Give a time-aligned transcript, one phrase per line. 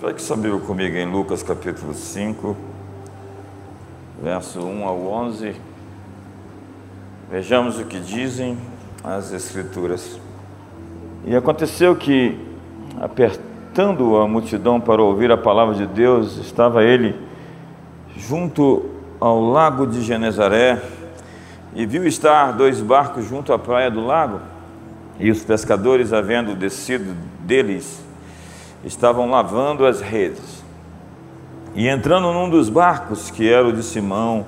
[0.00, 2.56] Pegue sua Bíblia comigo em Lucas capítulo 5,
[4.22, 5.56] verso 1 ao 11.
[7.28, 8.56] Vejamos o que dizem
[9.02, 10.20] as Escrituras.
[11.24, 12.38] E aconteceu que,
[13.00, 17.16] apertando a multidão para ouvir a palavra de Deus, estava ele
[18.16, 18.88] junto
[19.18, 20.80] ao lago de Genezaré
[21.74, 24.38] e viu estar dois barcos junto à praia do lago.
[25.18, 28.06] E os pescadores, havendo descido deles,
[28.84, 30.64] estavam lavando as redes.
[31.74, 34.46] E entrando num dos barcos, que era o de Simão,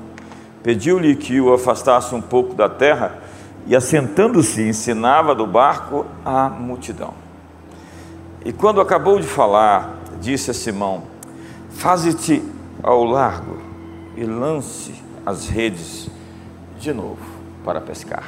[0.62, 3.18] pediu-lhe que o afastasse um pouco da terra,
[3.66, 7.14] e assentando-se, ensinava do barco a multidão.
[8.44, 11.02] E quando acabou de falar, disse a Simão:
[11.70, 12.42] Faze-te
[12.82, 13.58] ao largo
[14.16, 14.94] e lance
[15.24, 16.10] as redes
[16.78, 17.18] de novo
[17.64, 18.24] para pescar.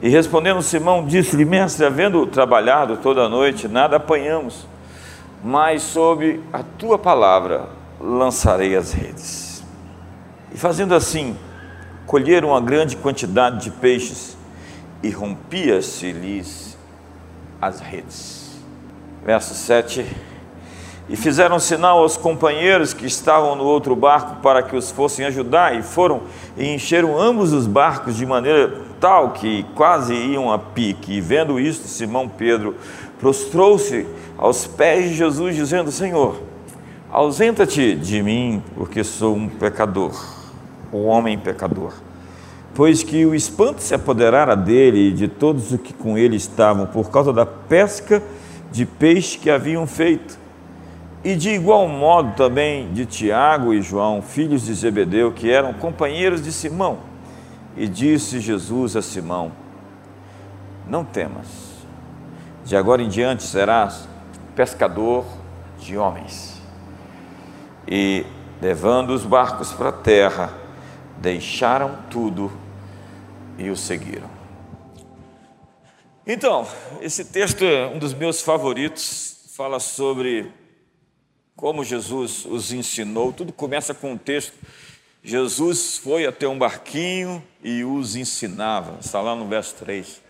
[0.00, 4.66] E respondendo Simão, disse-lhe: Mestre, havendo trabalhado toda a noite, nada apanhamos
[5.42, 7.68] mas sob a tua palavra
[8.00, 9.64] lançarei as redes.
[10.52, 11.36] E fazendo assim,
[12.06, 14.36] colheram uma grande quantidade de peixes
[15.02, 16.76] e rompia-se-lhes
[17.60, 18.58] as redes.
[19.24, 20.06] Verso 7.
[21.08, 25.74] E fizeram sinal aos companheiros que estavam no outro barco para que os fossem ajudar,
[25.74, 26.22] e foram
[26.56, 31.14] e encheram ambos os barcos de maneira tal que quase iam a pique.
[31.14, 32.74] E vendo isto, Simão Pedro
[33.18, 34.06] prostrou-se
[34.38, 36.40] aos pés de Jesus, dizendo: Senhor,
[37.10, 40.14] ausenta-te de mim, porque sou um pecador,
[40.92, 41.92] um homem pecador.
[42.74, 46.86] Pois que o espanto se apoderara dele e de todos os que com ele estavam,
[46.86, 48.22] por causa da pesca
[48.70, 50.38] de peixe que haviam feito.
[51.24, 56.40] E de igual modo também de Tiago e João, filhos de Zebedeu, que eram companheiros
[56.40, 56.98] de Simão.
[57.76, 59.50] E disse Jesus a Simão:
[60.88, 61.46] Não temas,
[62.64, 64.08] de agora em diante serás
[64.58, 65.24] pescador
[65.78, 66.60] de homens.
[67.86, 68.26] E,
[68.60, 70.52] levando os barcos para a terra,
[71.18, 72.50] deixaram tudo
[73.56, 74.28] e o seguiram.
[76.26, 76.66] Então,
[77.00, 80.52] esse texto é um dos meus favoritos, fala sobre
[81.54, 83.32] como Jesus os ensinou.
[83.32, 84.54] Tudo começa com um texto.
[85.22, 90.20] Jesus foi até um barquinho e os ensinava, está lá no verso 3.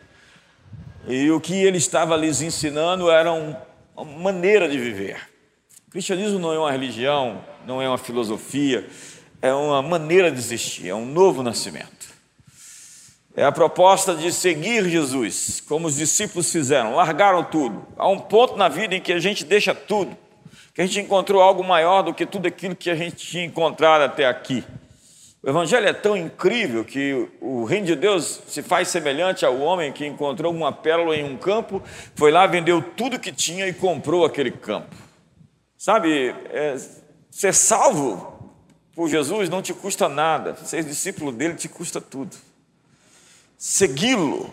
[1.06, 3.56] E o que ele estava lhes ensinando era um
[4.04, 5.16] maneira de viver.
[5.86, 8.86] O cristianismo não é uma religião, não é uma filosofia,
[9.41, 12.09] é uma maneira de existir, é um novo nascimento.
[13.34, 17.86] É a proposta de seguir Jesus, como os discípulos fizeram, largaram tudo.
[17.97, 20.16] Há um ponto na vida em que a gente deixa tudo,
[20.75, 24.03] que a gente encontrou algo maior do que tudo aquilo que a gente tinha encontrado
[24.03, 24.65] até aqui.
[25.48, 29.91] O Evangelho é tão incrível que o reino de Deus se faz semelhante ao homem
[29.91, 31.82] que encontrou uma pérola em um campo,
[32.14, 34.94] foi lá, vendeu tudo que tinha e comprou aquele campo.
[35.75, 36.76] Sabe, é,
[37.31, 38.53] ser salvo
[38.94, 42.36] por Jesus não te custa nada, ser discípulo dele te custa tudo.
[43.56, 44.53] Segui-lo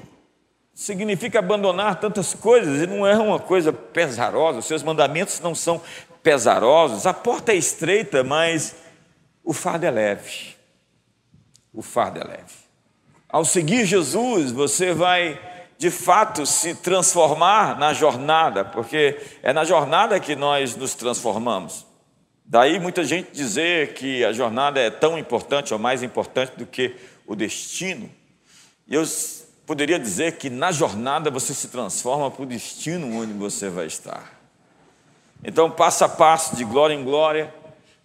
[0.74, 5.82] significa abandonar tantas coisas e não é uma coisa pesarosa, os seus mandamentos não são
[6.24, 8.74] pesarosos, a porta é estreita, mas
[9.44, 10.55] o fardo é leve
[11.76, 12.66] o fardo é leve.
[13.30, 15.40] Ao seguir Jesus, você vai
[15.78, 21.86] de fato se transformar na jornada, porque é na jornada que nós nos transformamos.
[22.46, 26.96] Daí muita gente dizer que a jornada é tão importante ou mais importante do que
[27.28, 28.10] o destino.
[28.88, 29.04] Eu
[29.66, 34.40] poderia dizer que na jornada você se transforma para o destino onde você vai estar.
[35.44, 37.54] Então, passo a passo, de glória em glória,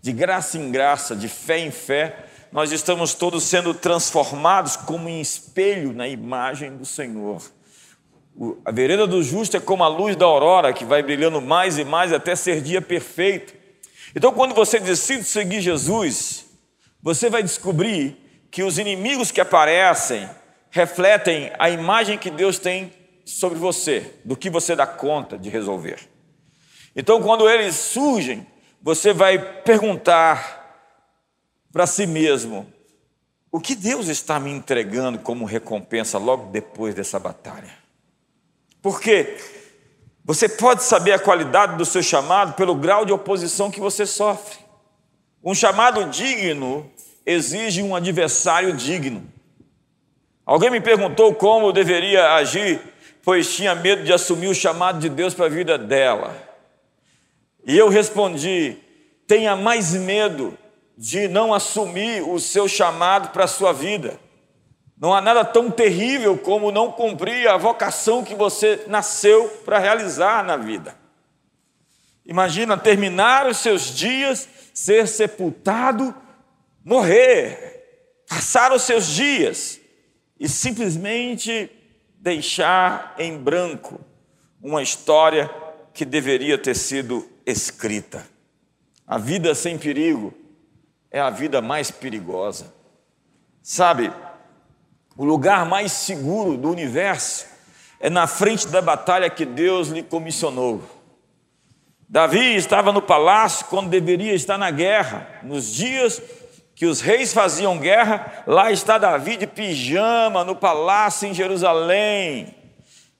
[0.00, 5.20] de graça em graça, de fé em fé, nós estamos todos sendo transformados como em
[5.20, 7.40] espelho na imagem do Senhor.
[8.64, 11.84] A vereda do justo é como a luz da aurora, que vai brilhando mais e
[11.84, 13.54] mais até ser dia perfeito.
[14.14, 16.46] Então, quando você decide seguir Jesus,
[17.02, 18.16] você vai descobrir
[18.50, 20.28] que os inimigos que aparecem
[20.70, 22.92] refletem a imagem que Deus tem
[23.24, 25.98] sobre você, do que você dá conta de resolver.
[26.96, 28.46] Então, quando eles surgem,
[28.82, 30.59] você vai perguntar
[31.72, 32.66] para si mesmo:
[33.50, 37.78] o que Deus está me entregando como recompensa logo depois dessa batalha?
[38.82, 39.36] Porque
[40.24, 44.58] você pode saber a qualidade do seu chamado pelo grau de oposição que você sofre.
[45.42, 46.90] Um chamado digno
[47.24, 49.26] exige um adversário digno.
[50.44, 52.80] Alguém me perguntou como eu deveria agir,
[53.22, 56.36] pois tinha medo de assumir o chamado de Deus para a vida dela.
[57.66, 58.76] E eu respondi:
[59.26, 60.56] tenha mais medo
[61.00, 64.20] de não assumir o seu chamado para a sua vida.
[64.98, 70.44] Não há nada tão terrível como não cumprir a vocação que você nasceu para realizar
[70.44, 70.94] na vida.
[72.26, 76.14] Imagina terminar os seus dias, ser sepultado,
[76.84, 77.82] morrer,
[78.28, 79.80] passar os seus dias
[80.38, 81.70] e simplesmente
[82.16, 83.98] deixar em branco
[84.62, 85.50] uma história
[85.94, 88.22] que deveria ter sido escrita.
[89.06, 90.34] A vida sem perigo
[91.10, 92.72] é a vida mais perigosa.
[93.62, 94.12] Sabe,
[95.16, 97.46] o lugar mais seguro do universo
[97.98, 100.82] é na frente da batalha que Deus lhe comissionou.
[102.08, 105.40] Davi estava no palácio quando deveria estar na guerra.
[105.42, 106.20] Nos dias
[106.74, 112.54] que os reis faziam guerra, lá está Davi de pijama no palácio em Jerusalém.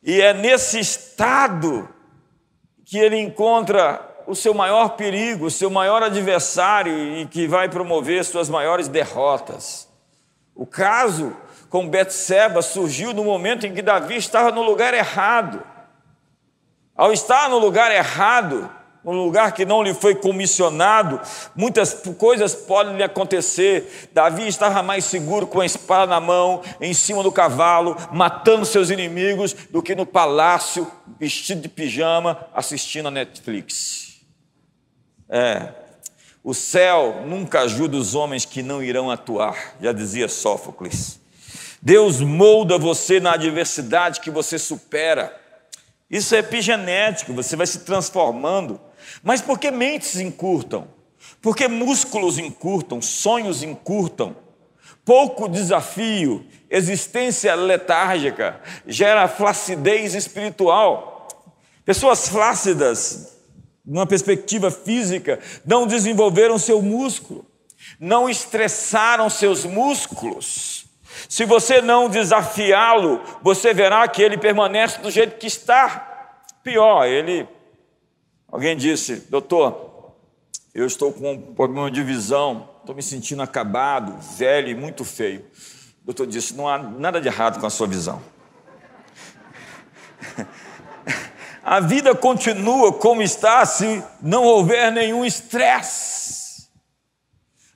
[0.03, 1.89] E é nesse estado
[2.85, 8.25] que ele encontra o seu maior perigo, o seu maior adversário e que vai promover
[8.25, 9.89] suas maiores derrotas.
[10.55, 11.37] O caso
[11.69, 15.61] com Betseba surgiu no momento em que Davi estava no lugar errado.
[16.97, 18.71] Ao estar no lugar errado,
[19.05, 21.21] um lugar que não lhe foi comissionado,
[21.57, 24.11] muitas coisas podem lhe acontecer.
[24.13, 28.91] Davi estava mais seguro com a espada na mão, em cima do cavalo, matando seus
[28.91, 30.87] inimigos, do que no palácio,
[31.19, 34.10] vestido de pijama, assistindo a Netflix.
[35.31, 35.69] É,
[36.43, 41.21] o céu nunca ajuda os homens que não irão atuar, já dizia Sófocles.
[41.81, 45.39] Deus molda você na adversidade que você supera.
[46.11, 48.81] Isso é epigenético, você vai se transformando.
[49.23, 50.89] Mas por que mentes encurtam?
[51.41, 54.37] Porque músculos encurtam, sonhos encurtam.
[55.05, 61.29] Pouco desafio, existência letárgica, gera flacidez espiritual.
[61.85, 63.40] Pessoas flácidas,
[63.91, 67.45] numa perspectiva física, não desenvolveram seu músculo,
[67.99, 70.87] não estressaram seus músculos.
[71.29, 76.43] Se você não desafiá-lo, você verá que ele permanece do jeito que está.
[76.63, 77.47] Pior, ele
[78.51, 80.13] Alguém disse, doutor,
[80.75, 85.45] eu estou com um problema de visão, estou me sentindo acabado, velho e muito feio.
[86.03, 88.21] O doutor disse, não há nada de errado com a sua visão.
[91.63, 96.69] A vida continua como está se não houver nenhum estresse.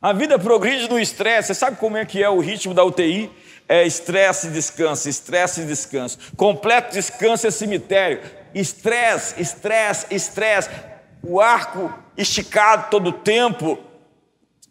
[0.00, 1.48] A vida progride no estresse.
[1.48, 3.30] Você sabe como é que é o ritmo da UTI?
[3.68, 6.18] É estresse e descanso, estresse e descanso.
[6.36, 8.20] Completo descanso é cemitério
[8.54, 10.70] estresse, estresse, estresse,
[11.22, 13.78] o arco esticado todo o tempo,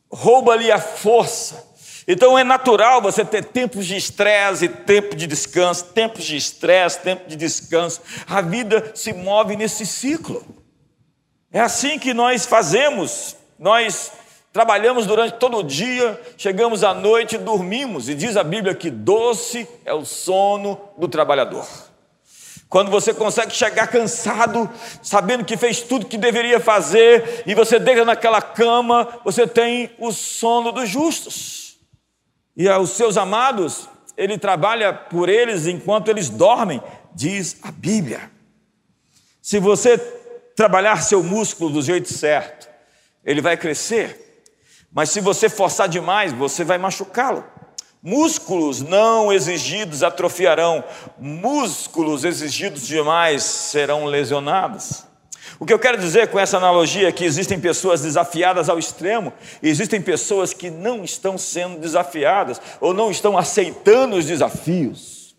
[0.10, 1.73] rouba-lhe a força.
[2.08, 7.28] Então é natural você ter tempos de estresse tempo de descanso, tempos de estresse, tempo
[7.28, 8.02] de descanso.
[8.28, 10.46] A vida se move nesse ciclo.
[11.52, 13.38] É assim que nós fazemos.
[13.58, 14.12] Nós
[14.52, 18.10] trabalhamos durante todo o dia, chegamos à noite e dormimos.
[18.10, 21.66] E diz a Bíblia que doce é o sono do trabalhador.
[22.68, 24.68] Quando você consegue chegar cansado,
[25.04, 30.12] sabendo que fez tudo que deveria fazer, e você deita naquela cama, você tem o
[30.12, 31.73] sono dos justos.
[32.56, 36.82] E aos seus amados, ele trabalha por eles enquanto eles dormem,
[37.16, 38.32] diz a Bíblia.
[39.42, 39.98] Se você
[40.56, 42.70] trabalhar seu músculo do jeito certo,
[43.24, 44.46] ele vai crescer.
[44.92, 47.44] Mas se você forçar demais, você vai machucá-lo.
[48.02, 50.84] Músculos não exigidos atrofiarão,
[51.18, 55.06] músculos exigidos demais serão lesionados.
[55.64, 59.32] O que eu quero dizer com essa analogia é que existem pessoas desafiadas ao extremo
[59.62, 65.34] existem pessoas que não estão sendo desafiadas ou não estão aceitando os desafios.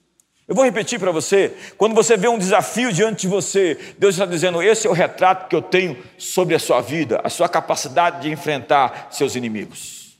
[0.48, 4.24] Eu vou repetir para você: quando você vê um desafio diante de você, Deus está
[4.24, 8.22] dizendo: esse é o retrato que eu tenho sobre a sua vida, a sua capacidade
[8.22, 10.16] de enfrentar seus inimigos.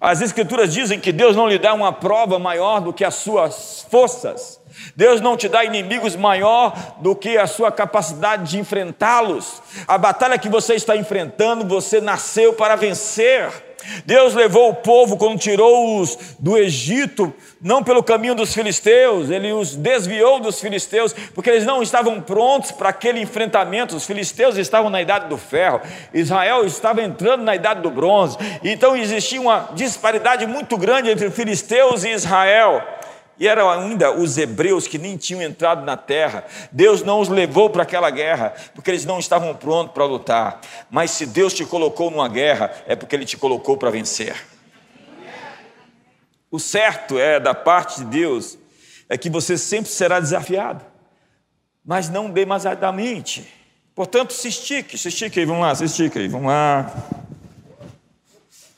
[0.00, 3.84] As Escrituras dizem que Deus não lhe dá uma prova maior do que as suas
[3.90, 4.60] forças.
[4.94, 9.62] Deus não te dá inimigos maior do que a sua capacidade de enfrentá-los.
[9.86, 13.50] A batalha que você está enfrentando, você nasceu para vencer.
[14.04, 19.76] Deus levou o povo quando tirou-os do Egito, não pelo caminho dos filisteus, ele os
[19.76, 23.96] desviou dos filisteus, porque eles não estavam prontos para aquele enfrentamento.
[23.96, 25.80] Os filisteus estavam na idade do ferro,
[26.12, 32.04] Israel estava entrando na idade do bronze, então existia uma disparidade muito grande entre filisteus
[32.04, 32.82] e Israel.
[33.38, 36.44] E eram ainda os hebreus que nem tinham entrado na terra.
[36.72, 40.60] Deus não os levou para aquela guerra, porque eles não estavam prontos para lutar.
[40.90, 44.34] Mas se Deus te colocou numa guerra, é porque Ele te colocou para vencer.
[46.50, 48.56] O certo é, da parte de Deus,
[49.08, 50.84] é que você sempre será desafiado,
[51.84, 53.46] mas não demasiadamente.
[53.94, 56.92] Portanto, se estique, se estique aí, vamos lá, se estique aí, vamos lá.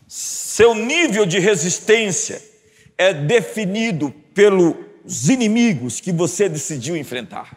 [0.07, 2.43] Seu nível de resistência
[2.97, 7.57] é definido pelos inimigos que você decidiu enfrentar.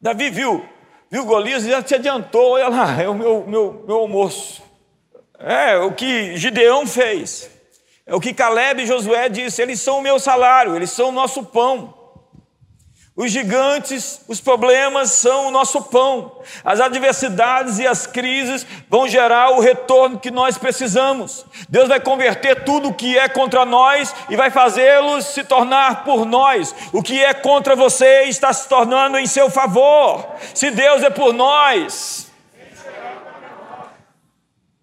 [0.00, 0.68] Davi viu
[1.08, 4.60] viu Golias e já se adiantou, olha lá, é o meu, meu, meu almoço.
[5.38, 7.48] É o que Gideão fez.
[8.04, 11.12] É o que Caleb e Josué disse, eles são o meu salário, eles são o
[11.12, 11.94] nosso pão.
[13.20, 16.40] Os gigantes, os problemas são o nosso pão.
[16.64, 21.44] As adversidades e as crises vão gerar o retorno que nós precisamos.
[21.68, 26.24] Deus vai converter tudo o que é contra nós e vai fazê-los se tornar por
[26.24, 26.72] nós.
[26.92, 30.24] O que é contra você está se tornando em seu favor.
[30.54, 32.30] Se Deus é por nós.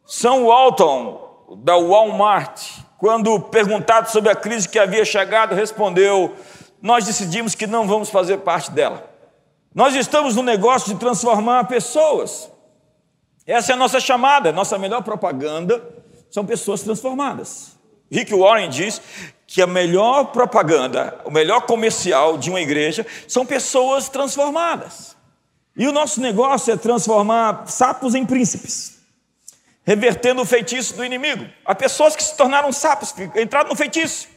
[0.05, 2.61] São Walton, da Walmart,
[2.97, 6.35] quando perguntado sobre a crise que havia chegado, respondeu
[6.85, 9.09] nós decidimos que não vamos fazer parte dela.
[9.73, 12.47] Nós estamos no negócio de transformar pessoas.
[13.43, 15.83] Essa é a nossa chamada, nossa melhor propaganda
[16.29, 17.71] são pessoas transformadas.
[18.11, 19.01] Rick Warren diz
[19.47, 25.15] que a melhor propaganda, o melhor comercial de uma igreja são pessoas transformadas.
[25.75, 28.99] E o nosso negócio é transformar sapos em príncipes,
[29.83, 31.47] revertendo o feitiço do inimigo.
[31.65, 34.34] Há pessoas que se tornaram sapos, entraram no feitiço.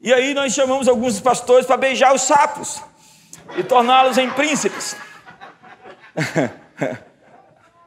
[0.00, 2.82] E aí nós chamamos alguns pastores para beijar os sapos
[3.56, 4.96] e torná-los em príncipes.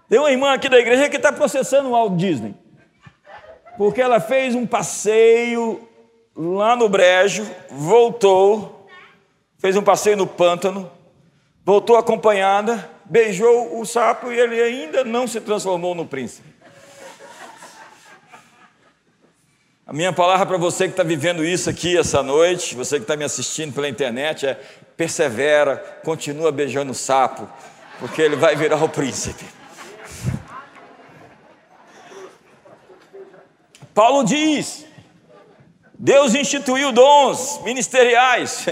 [0.07, 2.53] Tem uma irmã aqui da igreja que está processando o Walt Disney,
[3.77, 5.89] porque ela fez um passeio
[6.35, 8.87] lá no Brejo, voltou,
[9.57, 10.91] fez um passeio no pântano,
[11.65, 16.52] voltou acompanhada, beijou o sapo e ele ainda não se transformou no príncipe.
[19.85, 23.17] A minha palavra para você que está vivendo isso aqui essa noite, você que está
[23.17, 24.57] me assistindo pela internet, é
[24.95, 25.75] persevera,
[26.05, 27.49] continua beijando o sapo,
[27.99, 29.43] porque ele vai virar o príncipe.
[33.93, 34.85] Paulo diz:
[35.99, 38.69] Deus instituiu dons ministeriais,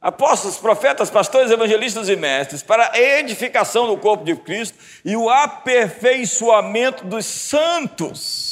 [0.00, 5.28] apóstolos, profetas, pastores, evangelistas e mestres, para a edificação do corpo de Cristo e o
[5.28, 8.47] aperfeiçoamento dos santos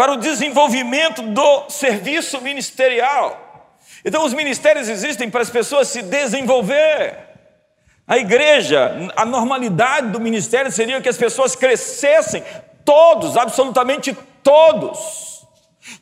[0.00, 3.76] para o desenvolvimento do serviço ministerial.
[4.02, 7.18] Então, os ministérios existem para as pessoas se desenvolver.
[8.08, 12.42] A igreja, a normalidade do ministério seria que as pessoas crescessem,
[12.82, 15.46] todos, absolutamente todos.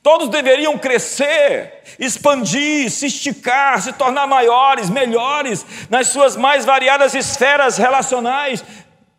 [0.00, 7.76] Todos deveriam crescer, expandir, se esticar, se tornar maiores, melhores nas suas mais variadas esferas
[7.76, 8.62] relacionais,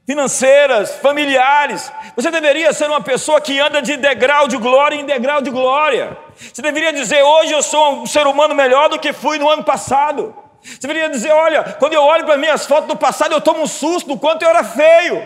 [0.10, 1.92] financeiras, familiares.
[2.16, 6.18] Você deveria ser uma pessoa que anda de degrau de glória em degrau de glória.
[6.36, 9.64] Você deveria dizer: hoje eu sou um ser humano melhor do que fui no ano
[9.64, 10.36] passado.
[10.64, 13.68] Você deveria dizer: olha, quando eu olho para minhas fotos do passado, eu tomo um
[13.68, 15.22] susto do quanto eu era feio.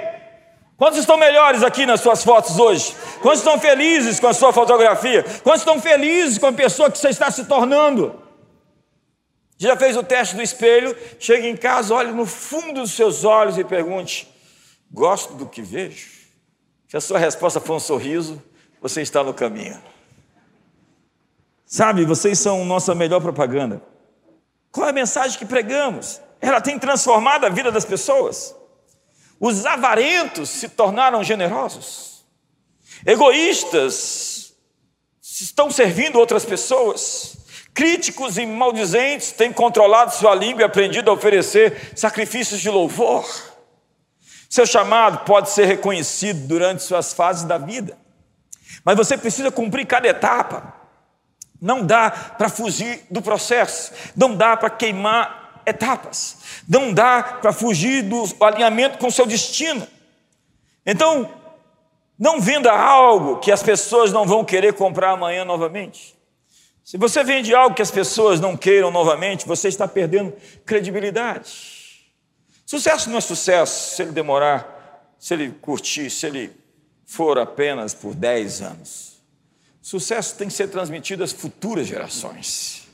[0.76, 2.94] Quantos estão melhores aqui nas suas fotos hoje?
[3.22, 5.24] Quantos estão felizes com a sua fotografia?
[5.44, 8.22] Quantos estão felizes com a pessoa que você está se tornando?
[9.58, 10.94] Já fez o teste do espelho?
[11.22, 14.33] Chega em casa, olhe no fundo dos seus olhos e pergunte:
[14.94, 16.08] Gosto do que vejo?
[16.88, 18.42] Se a sua resposta for um sorriso,
[18.80, 19.82] você está no caminho.
[21.66, 23.82] Sabe, vocês são nossa melhor propaganda.
[24.72, 26.22] Qual é a mensagem que pregamos?
[26.40, 28.56] Ela tem transformado a vida das pessoas.
[29.40, 32.24] Os avarentos se tornaram generosos.
[33.04, 34.54] Egoístas
[35.22, 37.38] estão servindo outras pessoas.
[37.74, 43.53] Críticos e maldizentes têm controlado sua língua e aprendido a oferecer sacrifícios de louvor.
[44.54, 47.98] Seu chamado pode ser reconhecido durante suas fases da vida,
[48.86, 50.76] mas você precisa cumprir cada etapa.
[51.60, 56.38] Não dá para fugir do processo, não dá para queimar etapas,
[56.70, 59.88] não dá para fugir do alinhamento com seu destino.
[60.86, 61.32] Então,
[62.20, 66.16] não venda algo que as pessoas não vão querer comprar amanhã novamente.
[66.84, 70.32] Se você vende algo que as pessoas não queiram novamente, você está perdendo
[70.64, 71.73] credibilidade.
[72.74, 76.52] Sucesso não é sucesso se ele demorar, se ele curtir, se ele
[77.06, 79.22] for apenas por 10 anos.
[79.80, 82.88] Sucesso tem que ser transmitido às futuras gerações.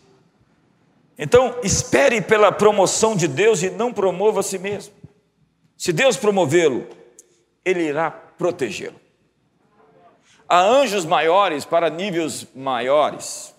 [1.18, 4.94] Então, espere pela promoção de Deus e não promova a si mesmo.
[5.78, 6.86] Se Deus promovê-lo,
[7.64, 9.00] ele irá protegê-lo.
[10.46, 13.56] Há anjos maiores para níveis maiores.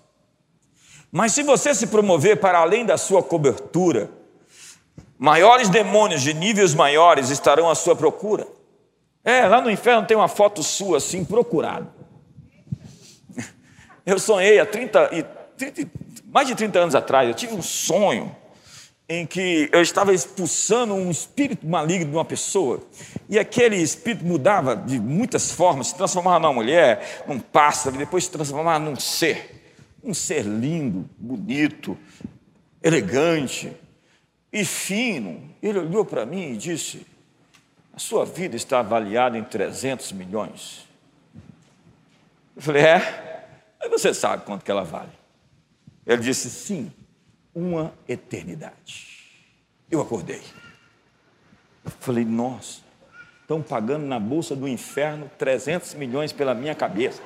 [1.10, 4.19] Mas se você se promover para além da sua cobertura,
[5.22, 8.48] Maiores demônios de níveis maiores estarão à sua procura.
[9.22, 11.92] É, lá no inferno tem uma foto sua assim, procurado.
[14.06, 15.22] Eu sonhei há 30, e
[15.58, 15.90] 30,
[16.24, 18.34] mais de 30 anos atrás, eu tive um sonho
[19.06, 22.80] em que eu estava expulsando um espírito maligno de uma pessoa,
[23.28, 28.24] e aquele espírito mudava de muitas formas, se transformava numa mulher, num pássaro, e depois
[28.24, 31.94] se transformava num ser, um ser lindo, bonito,
[32.82, 33.70] elegante,
[34.52, 37.06] e fino, ele olhou para mim e disse:
[38.00, 40.86] sua vida está avaliada em 300 milhões.
[42.56, 43.46] Eu falei: É?
[43.78, 45.12] Aí você sabe quanto que ela vale.
[46.06, 46.90] Ele disse: Sim,
[47.54, 49.20] uma eternidade.
[49.90, 50.42] Eu acordei.
[51.84, 52.80] Eu falei: Nossa
[53.50, 57.20] estão pagando na bolsa do inferno 300 milhões pela minha cabeça.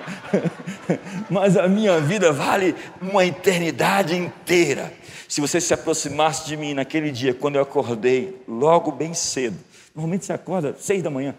[1.30, 4.92] Mas a minha vida vale uma eternidade inteira.
[5.30, 9.56] Se você se aproximasse de mim naquele dia, quando eu acordei, logo bem cedo,
[9.94, 11.36] normalmente você acorda seis da manhã,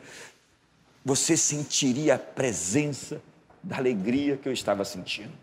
[1.03, 3.21] você sentiria a presença
[3.61, 5.33] da alegria que eu estava sentindo.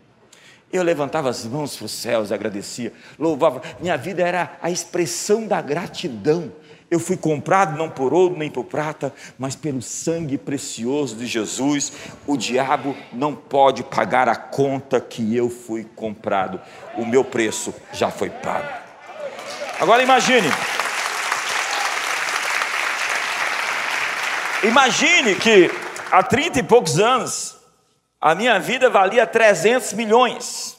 [0.73, 3.61] Eu levantava as mãos para os céus, agradecia, louvava.
[3.79, 6.51] Minha vida era a expressão da gratidão
[6.91, 11.93] eu fui comprado não por ouro nem por prata, mas pelo sangue precioso de Jesus.
[12.25, 16.59] O diabo não pode pagar a conta que eu fui comprado.
[16.97, 18.67] O meu preço já foi pago.
[19.79, 20.47] Agora imagine.
[24.63, 25.71] Imagine que
[26.11, 27.55] há 30 e poucos anos
[28.19, 30.77] a minha vida valia 300 milhões.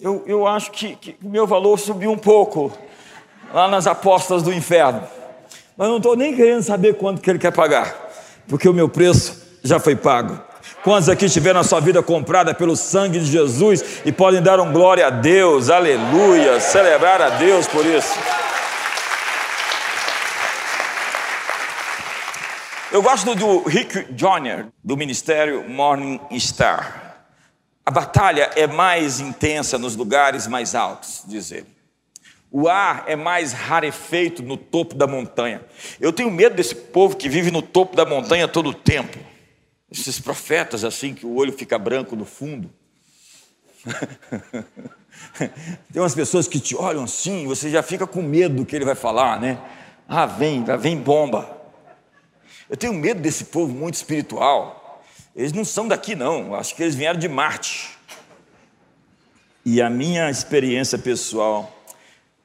[0.00, 2.72] Eu, eu acho que, o meu valor subiu um pouco
[3.52, 5.02] lá nas apostas do inferno.
[5.76, 7.94] Mas não estou nem querendo saber quanto que ele quer pagar,
[8.48, 10.40] porque o meu preço já foi pago.
[10.82, 14.72] Quantos aqui tiveram a sua vida comprada pelo sangue de Jesus e podem dar um
[14.72, 18.16] glória a Deus, aleluia, celebrar a Deus por isso?
[22.90, 27.16] Eu gosto do Rick Joyner, do ministério Morning Star.
[27.84, 31.77] A batalha é mais intensa nos lugares mais altos, diz ele.
[32.50, 35.60] O ar é mais rarefeito no topo da montanha.
[36.00, 39.18] Eu tenho medo desse povo que vive no topo da montanha todo o tempo.
[39.90, 42.70] Esses profetas assim que o olho fica branco no fundo.
[45.92, 48.84] Tem umas pessoas que te olham assim, você já fica com medo do que ele
[48.84, 49.58] vai falar, né?
[50.08, 51.58] Ah, vem, vem bomba.
[52.68, 55.02] Eu tenho medo desse povo muito espiritual.
[55.34, 56.54] Eles não são daqui, não.
[56.54, 57.90] Acho que eles vieram de Marte.
[59.64, 61.77] E a minha experiência pessoal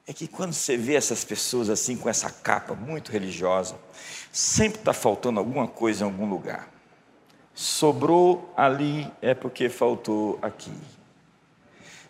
[0.06, 3.76] é que quando você vê essas pessoas assim, com essa capa muito religiosa,
[4.32, 6.70] sempre está faltando alguma coisa em algum lugar.
[7.54, 10.72] Sobrou ali é porque faltou aqui.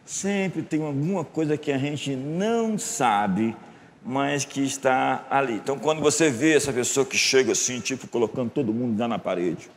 [0.06, 3.56] Sempre tem alguma coisa que a gente não sabe,
[4.03, 5.53] mas que está ali.
[5.53, 9.19] Então, quando você vê essa pessoa que chega assim, tipo, colocando todo mundo lá na
[9.19, 9.69] parede,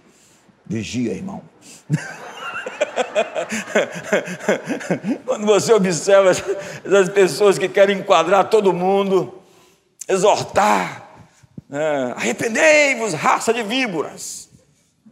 [0.64, 1.42] vigia, irmão.
[5.24, 9.34] Quando você observa essas pessoas que querem enquadrar todo mundo,
[10.08, 11.08] exortar,
[11.70, 14.48] é, arrependei-vos, raça de víboras.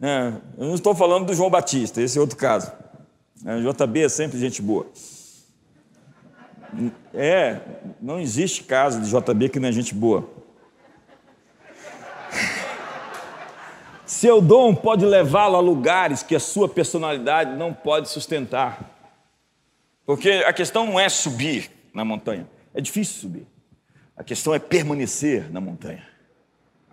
[0.01, 2.71] É, eu não estou falando do João Batista, esse é outro caso.
[3.45, 4.87] É, JB é sempre gente boa.
[7.13, 7.61] É,
[8.01, 10.27] não existe caso de JB que não é gente boa.
[14.05, 18.91] Seu dom pode levá-lo a lugares que a sua personalidade não pode sustentar.
[20.05, 23.47] Porque a questão não é subir na montanha, é difícil subir.
[24.15, 26.07] A questão é permanecer na montanha.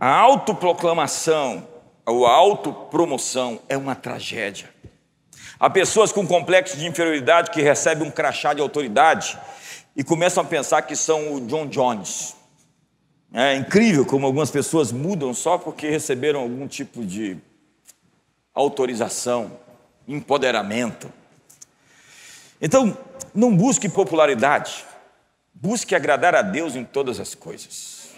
[0.00, 1.68] A autoproclamação
[2.06, 4.70] ou a autopromoção é uma tragédia.
[5.60, 9.38] Há pessoas com complexo de inferioridade que recebem um crachá de autoridade
[9.94, 12.34] e começam a pensar que são o John Jones.
[13.34, 17.38] É incrível como algumas pessoas mudam só porque receberam algum tipo de
[18.52, 19.58] autorização,
[20.06, 21.10] empoderamento.
[22.60, 22.96] Então,
[23.34, 24.84] não busque popularidade,
[25.54, 28.10] busque agradar a Deus em todas as coisas.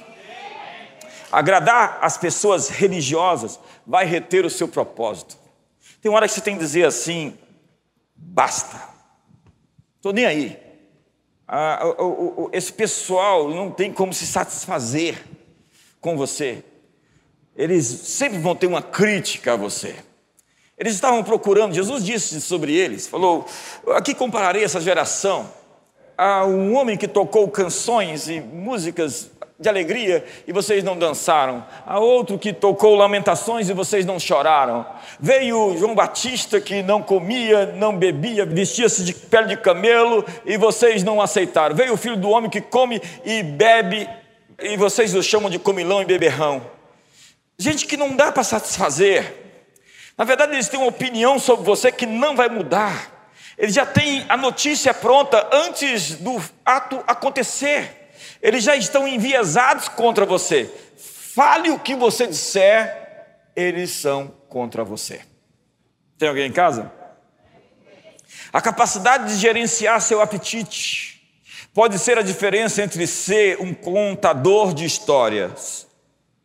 [1.30, 5.36] Agradar as pessoas religiosas vai reter o seu propósito.
[6.02, 7.38] Tem hora que você tem que dizer assim:
[8.16, 8.80] basta,
[9.96, 10.63] estou nem aí
[12.52, 15.22] esse pessoal não tem como se satisfazer
[16.00, 16.64] com você.
[17.56, 19.96] Eles sempre vão ter uma crítica a você.
[20.76, 23.46] Eles estavam procurando, Jesus disse sobre eles, falou:
[23.94, 25.48] aqui compararei essa geração
[26.16, 31.64] a um homem que tocou canções e músicas de alegria e vocês não dançaram.
[31.86, 34.84] Há outro que tocou lamentações e vocês não choraram.
[35.20, 41.04] Veio João Batista que não comia, não bebia, vestia-se de pele de camelo e vocês
[41.04, 41.76] não aceitaram.
[41.76, 44.08] Veio o filho do homem que come e bebe
[44.58, 46.60] e vocês o chamam de comilão e beberrão.
[47.56, 49.42] Gente que não dá para satisfazer.
[50.18, 53.12] Na verdade, eles têm uma opinião sobre você que não vai mudar.
[53.56, 58.03] Eles já têm a notícia pronta antes do ato acontecer
[58.44, 60.70] eles já estão enviesados contra você.
[60.98, 65.22] Fale o que você disser, eles são contra você.
[66.18, 66.92] Tem alguém em casa?
[68.52, 71.26] A capacidade de gerenciar seu apetite
[71.72, 75.86] pode ser a diferença entre ser um contador de histórias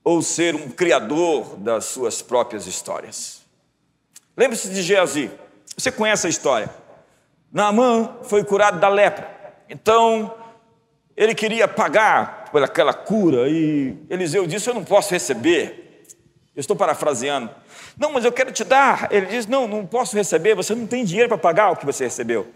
[0.02, 3.42] ou ser um criador das suas próprias histórias.
[4.38, 5.30] Lembre-se de Geazi,
[5.76, 6.74] você conhece a história.
[7.52, 9.30] Naamã foi curado da lepra,
[9.68, 10.39] então
[11.20, 16.06] ele queria pagar por aquela cura e Eliseu disse: Eu não posso receber.
[16.56, 17.50] Eu estou parafraseando.
[17.98, 19.10] Não, mas eu quero te dar.
[19.12, 22.06] Ele diz: Não, não posso receber, você não tem dinheiro para pagar o que você
[22.06, 22.48] recebeu.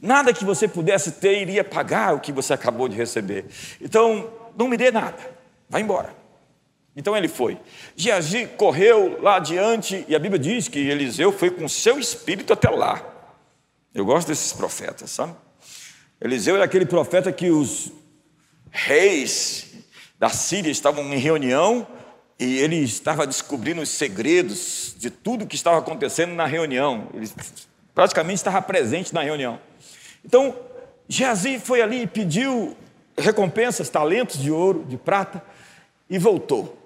[0.00, 3.44] Nada que você pudesse ter iria pagar o que você acabou de receber.
[3.82, 5.18] Então, não me dê nada,
[5.68, 6.14] vai embora.
[6.96, 7.58] Então ele foi.
[7.94, 12.70] Geazi correu lá adiante, e a Bíblia diz que Eliseu foi com seu espírito até
[12.70, 13.02] lá.
[13.94, 15.34] Eu gosto desses profetas, sabe?
[16.18, 17.92] Eliseu era aquele profeta que os
[18.70, 19.66] reis
[20.18, 21.86] da Síria estavam em reunião
[22.38, 27.08] e ele estava descobrindo os segredos de tudo que estava acontecendo na reunião.
[27.14, 27.30] Ele
[27.94, 29.58] praticamente estava presente na reunião.
[30.24, 30.54] Então,
[31.08, 32.76] Geazi foi ali e pediu
[33.16, 35.42] recompensas, talentos de ouro, de prata,
[36.08, 36.76] e voltou.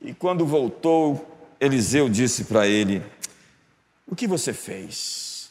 [0.00, 3.02] E quando voltou, Eliseu disse para ele:
[4.06, 5.50] O que você fez?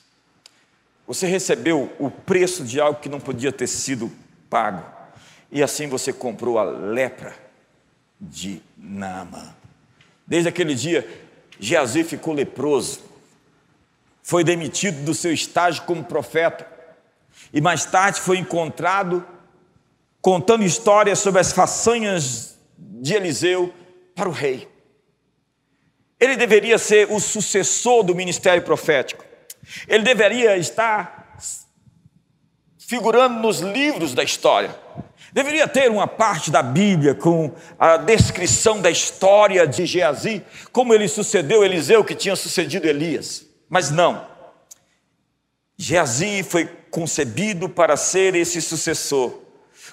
[1.05, 4.11] Você recebeu o preço de algo que não podia ter sido
[4.49, 4.83] pago,
[5.53, 7.35] e assim você comprou a lepra
[8.19, 9.53] de Naamã.
[10.25, 11.07] Desde aquele dia,
[11.59, 13.01] Geazi ficou leproso,
[14.23, 16.67] foi demitido do seu estágio como profeta,
[17.53, 19.23] e mais tarde foi encontrado
[20.19, 23.71] contando histórias sobre as façanhas de Eliseu
[24.15, 24.67] para o rei.
[26.19, 29.23] Ele deveria ser o sucessor do ministério profético.
[29.87, 31.22] Ele deveria estar
[32.87, 34.75] figurando nos livros da história.
[35.31, 41.07] Deveria ter uma parte da Bíblia com a descrição da história de Geazi, como ele
[41.07, 43.45] sucedeu Eliseu, que tinha sucedido Elias.
[43.67, 44.27] Mas não.
[45.75, 49.43] Geazi foi concebido para ser esse sucessor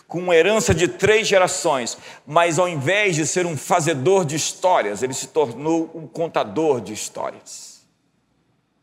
[0.06, 5.04] com uma herança de três gerações, mas ao invés de ser um fazedor de histórias,
[5.04, 7.82] ele se tornou um contador de histórias.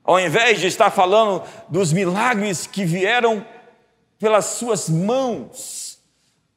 [0.06, 3.46] Ao invés de estar falando dos milagres que vieram
[4.20, 6.00] pelas suas mãos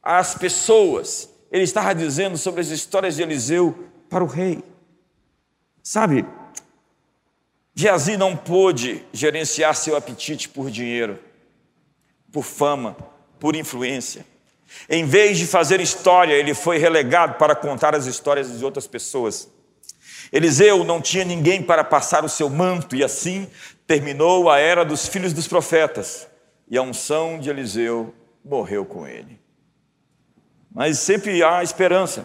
[0.03, 4.63] às pessoas, ele estava dizendo sobre as histórias de Eliseu para o rei.
[5.83, 6.25] Sabe,
[7.75, 11.19] Geazi não pôde gerenciar seu apetite por dinheiro,
[12.33, 12.97] por fama,
[13.39, 14.25] por influência.
[14.89, 19.49] Em vez de fazer história, ele foi relegado para contar as histórias de outras pessoas.
[20.33, 23.49] Eliseu não tinha ninguém para passar o seu manto, e assim
[23.87, 26.29] terminou a era dos filhos dos profetas,
[26.71, 29.41] e a unção de Eliseu morreu com ele.
[30.73, 32.25] Mas sempre há esperança,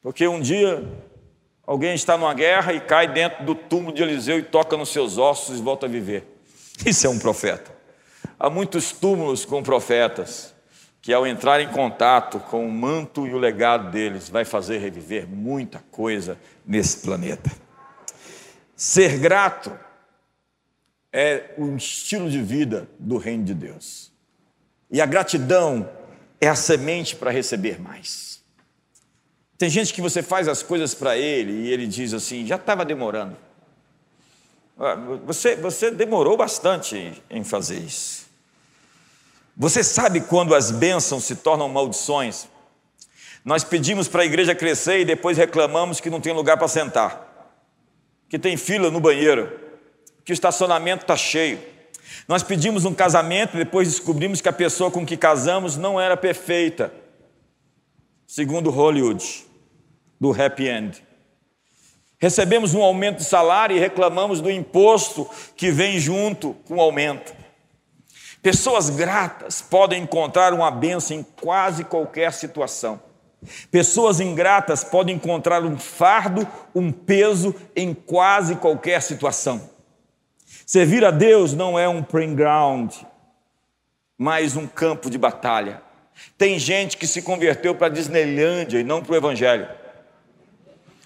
[0.00, 0.88] porque um dia
[1.66, 5.18] alguém está numa guerra e cai dentro do túmulo de Eliseu e toca nos seus
[5.18, 6.24] ossos e volta a viver.
[6.86, 7.72] Isso é um profeta.
[8.38, 10.54] Há muitos túmulos com profetas
[11.02, 15.26] que ao entrar em contato com o manto e o legado deles, vai fazer reviver
[15.26, 17.50] muita coisa nesse planeta.
[18.76, 19.76] Ser grato
[21.12, 24.10] é o estilo de vida do reino de Deus.
[24.90, 25.88] E a gratidão
[26.40, 28.42] é a semente para receber mais.
[29.58, 32.84] Tem gente que você faz as coisas para ele e ele diz assim: já estava
[32.84, 33.36] demorando.
[34.78, 38.26] Ah, você, você demorou bastante em fazer isso.
[39.56, 42.48] Você sabe quando as bênçãos se tornam maldições?
[43.44, 47.54] Nós pedimos para a igreja crescer e depois reclamamos que não tem lugar para sentar,
[48.28, 49.61] que tem fila no banheiro,
[50.24, 51.60] que o estacionamento está cheio.
[52.28, 56.16] Nós pedimos um casamento e depois descobrimos que a pessoa com que casamos não era
[56.16, 56.92] perfeita,
[58.26, 59.44] segundo Hollywood,
[60.20, 61.02] do happy end.
[62.18, 67.34] Recebemos um aumento de salário e reclamamos do imposto que vem junto com o aumento.
[68.40, 73.00] Pessoas gratas podem encontrar uma bênção em quase qualquer situação.
[73.72, 79.71] Pessoas ingratas podem encontrar um fardo, um peso em quase qualquer situação.
[80.72, 82.94] Servir a Deus não é um playground,
[84.16, 85.82] mas um campo de batalha.
[86.38, 89.68] Tem gente que se converteu para a Disneylândia e não para o Evangelho.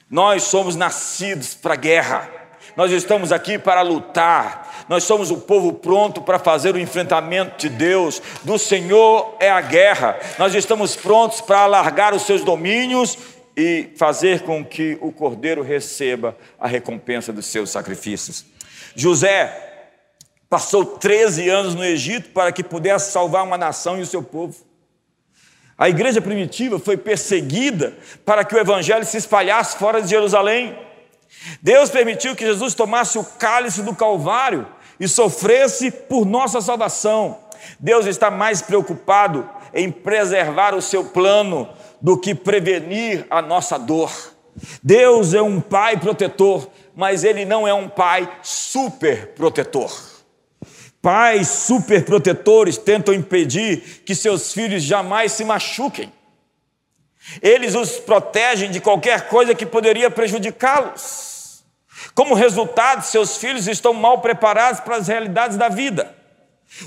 [0.08, 2.30] Nós somos nascidos para a guerra.
[2.76, 4.86] Nós estamos aqui para lutar.
[4.88, 8.22] Nós somos o povo pronto para fazer o enfrentamento de Deus.
[8.44, 10.16] Do Senhor é a guerra.
[10.38, 13.18] Nós estamos prontos para alargar os seus domínios
[13.56, 18.54] e fazer com que o cordeiro receba a recompensa dos seus sacrifícios.
[18.96, 19.64] José
[20.48, 24.56] passou 13 anos no Egito para que pudesse salvar uma nação e o seu povo.
[25.76, 27.92] A igreja primitiva foi perseguida
[28.24, 30.74] para que o evangelho se espalhasse fora de Jerusalém.
[31.60, 34.66] Deus permitiu que Jesus tomasse o cálice do Calvário
[34.98, 37.38] e sofresse por nossa salvação.
[37.78, 41.68] Deus está mais preocupado em preservar o seu plano
[42.00, 44.10] do que prevenir a nossa dor.
[44.82, 49.92] Deus é um pai protetor, mas ele não é um pai super protetor.
[51.02, 56.10] Pais super protetores tentam impedir que seus filhos jamais se machuquem.
[57.42, 61.62] Eles os protegem de qualquer coisa que poderia prejudicá-los.
[62.14, 66.14] Como resultado, seus filhos estão mal preparados para as realidades da vida.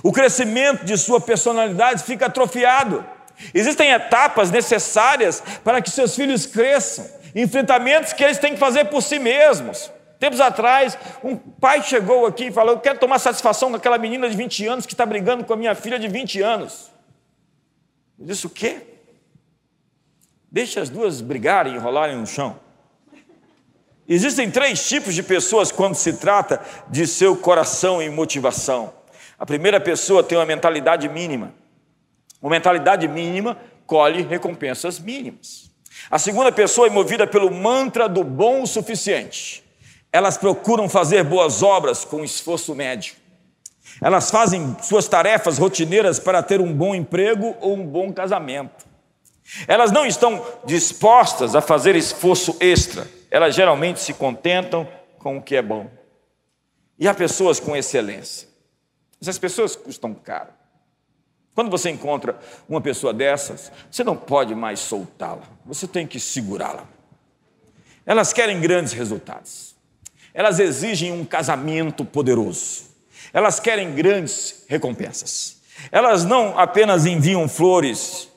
[0.02, 3.06] O crescimento de sua personalidade fica atrofiado.
[3.54, 9.02] Existem etapas necessárias para que seus filhos cresçam, enfrentamentos que eles têm que fazer por
[9.02, 9.92] si mesmos.
[10.20, 14.36] Tempos atrás, um pai chegou aqui e falou: Eu quero tomar satisfação daquela menina de
[14.36, 16.92] 20 anos que está brigando com a minha filha de 20 anos.
[18.20, 18.82] Eu disse: O quê?
[20.52, 22.60] Deixa as duas brigarem e rolarem no chão.
[24.08, 28.92] Existem três tipos de pessoas quando se trata de seu coração e motivação.
[29.38, 31.54] A primeira pessoa tem uma mentalidade mínima.
[32.42, 35.72] Uma mentalidade mínima colhe recompensas mínimas.
[36.12, 39.69] A segunda pessoa é movida pelo mantra do bom o suficiente.
[40.12, 43.16] Elas procuram fazer boas obras com esforço médio.
[44.02, 48.88] Elas fazem suas tarefas rotineiras para ter um bom emprego ou um bom casamento.
[49.68, 53.08] Elas não estão dispostas a fazer esforço extra.
[53.32, 55.90] Elas geralmente se contentam com o que é bom.
[56.98, 58.48] E há pessoas com excelência.
[59.22, 60.50] Essas pessoas custam caro.
[61.54, 66.86] Quando você encontra uma pessoa dessas, você não pode mais soltá-la, você tem que segurá-la.
[68.06, 69.69] Elas querem grandes resultados,
[70.34, 72.84] elas exigem um casamento poderoso,
[73.34, 75.58] elas querem grandes recompensas.
[75.92, 78.28] Elas não apenas enviam flores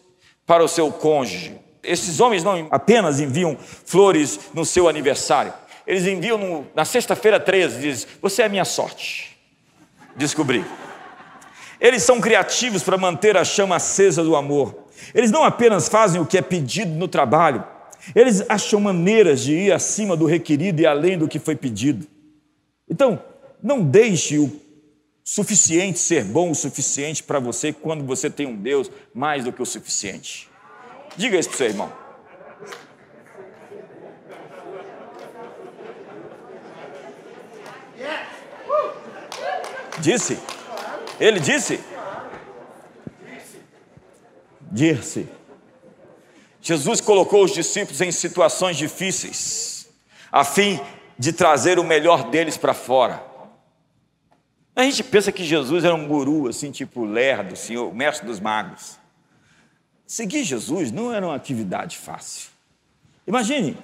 [0.46, 5.52] para o seu cônjuge, esses homens não apenas enviam flores no seu aniversário,
[5.86, 9.36] eles enviam no, na sexta-feira 13, diz: Você é a minha sorte
[10.14, 10.64] descobrir.
[11.80, 14.84] Eles são criativos para manter a chama acesa do amor.
[15.12, 17.64] Eles não apenas fazem o que é pedido no trabalho,
[18.14, 22.06] eles acham maneiras de ir acima do requerido e além do que foi pedido.
[22.88, 23.22] Então,
[23.62, 24.50] não deixe o
[25.24, 29.62] suficiente ser bom o suficiente para você quando você tem um Deus mais do que
[29.62, 30.48] o suficiente.
[31.16, 31.92] Diga isso para o seu irmão.
[40.00, 40.36] Disse?
[41.20, 41.78] Ele disse?
[44.72, 45.28] Disse.
[46.62, 49.88] Jesus colocou os discípulos em situações difíceis,
[50.30, 50.80] a fim
[51.18, 53.20] de trazer o melhor deles para fora.
[54.74, 58.38] A gente pensa que Jesus era um guru, assim, tipo lerdo, assim, o mestre dos
[58.38, 58.96] magos.
[60.06, 62.50] Seguir Jesus não era uma atividade fácil.
[63.26, 63.76] Imagine,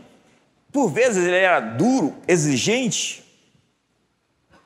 [0.72, 3.24] por vezes ele era duro, exigente,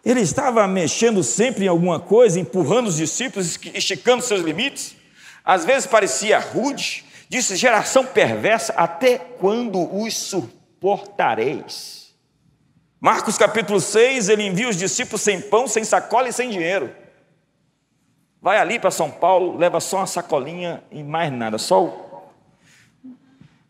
[0.04, 4.96] ele estava mexendo sempre em alguma coisa, empurrando os discípulos, esticando seus limites.
[5.44, 12.14] Às vezes parecia rude, disse: geração perversa, até quando os suportareis?
[13.00, 16.94] Marcos capítulo 6, ele envia os discípulos sem pão, sem sacola e sem dinheiro.
[18.40, 22.12] Vai ali para São Paulo, leva só uma sacolinha e mais nada, só o.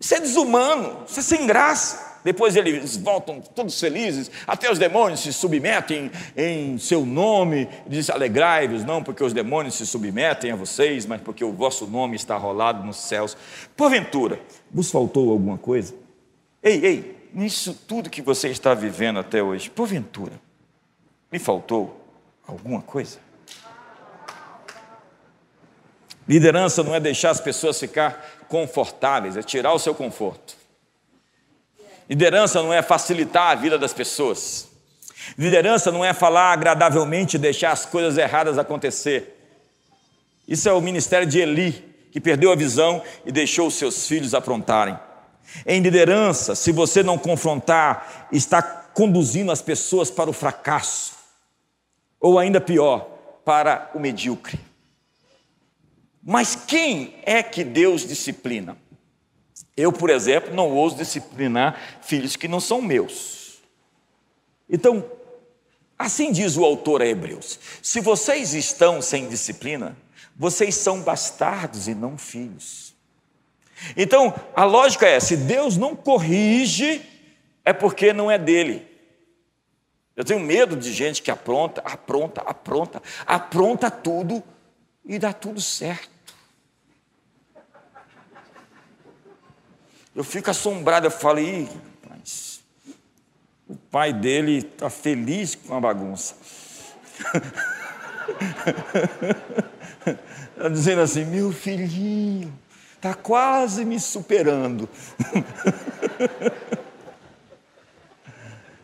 [0.01, 2.12] Isso é desumano, isso é sem graça.
[2.25, 7.69] Depois eles voltam todos felizes, até os demônios se submetem em seu nome.
[7.87, 12.15] Diz: Alegrai-vos, não porque os demônios se submetem a vocês, mas porque o vosso nome
[12.17, 13.37] está rolado nos céus.
[13.77, 15.95] Porventura, vos faltou alguma coisa?
[16.63, 20.33] Ei, ei, nisso tudo que você está vivendo até hoje, porventura,
[21.31, 22.07] me faltou
[22.47, 23.19] alguma coisa?
[26.29, 30.62] Liderança não é deixar as pessoas ficar confortáveis, é tirar o seu conforto.
[32.13, 34.69] Liderança não é facilitar a vida das pessoas.
[35.39, 39.35] Liderança não é falar agradavelmente e deixar as coisas erradas acontecer.
[40.47, 41.73] Isso é o ministério de Eli,
[42.13, 44.95] que perdeu a visão e deixou os seus filhos aprontarem.
[45.65, 51.15] Em liderança, se você não confrontar, está conduzindo as pessoas para o fracasso,
[52.21, 53.09] ou ainda pior,
[53.43, 54.61] para o medíocre.
[56.23, 58.77] Mas quem é que Deus disciplina?
[59.77, 63.61] Eu, por exemplo, não ouso disciplinar filhos que não são meus.
[64.69, 65.05] Então,
[65.99, 69.97] assim diz o autor a Hebreus: se vocês estão sem disciplina,
[70.37, 72.95] vocês são bastardos e não filhos.
[73.97, 77.03] Então, a lógica é: se Deus não corrige,
[77.65, 78.87] é porque não é dele.
[80.15, 84.43] Eu tenho medo de gente que apronta, apronta, apronta, apronta tudo
[85.05, 86.12] e dá tudo certo.
[90.15, 91.67] Eu fico assombrado, eu falei,
[92.09, 92.61] mas
[93.67, 96.35] o pai dele está feliz com a bagunça.
[100.55, 102.53] Está dizendo assim, meu filhinho,
[102.97, 104.87] está quase me superando.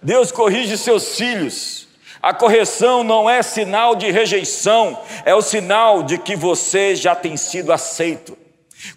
[0.00, 1.88] Deus corrige seus filhos.
[2.22, 7.36] A correção não é sinal de rejeição, é o sinal de que você já tem
[7.36, 8.38] sido aceito.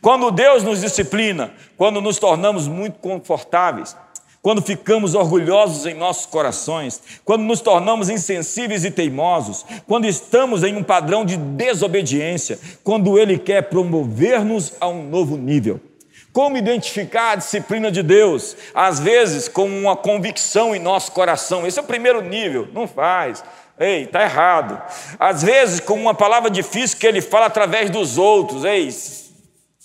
[0.01, 3.95] Quando Deus nos disciplina, quando nos tornamos muito confortáveis,
[4.41, 10.75] quando ficamos orgulhosos em nossos corações, quando nos tornamos insensíveis e teimosos, quando estamos em
[10.75, 15.79] um padrão de desobediência, quando Ele quer promover-nos a um novo nível.
[16.33, 18.55] Como identificar a disciplina de Deus?
[18.73, 21.67] Às vezes, com uma convicção em nosso coração.
[21.67, 22.69] Esse é o primeiro nível.
[22.73, 23.43] Não faz.
[23.77, 24.81] Ei, está errado.
[25.19, 28.63] Às vezes, com uma palavra difícil que ele fala através dos outros.
[28.63, 28.89] Ei,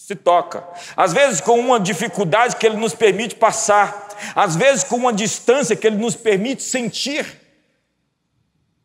[0.06, 0.62] se toca.
[0.96, 4.06] Às vezes, com uma dificuldade que ele nos permite passar.
[4.36, 7.26] Às vezes, com uma distância que ele nos permite sentir.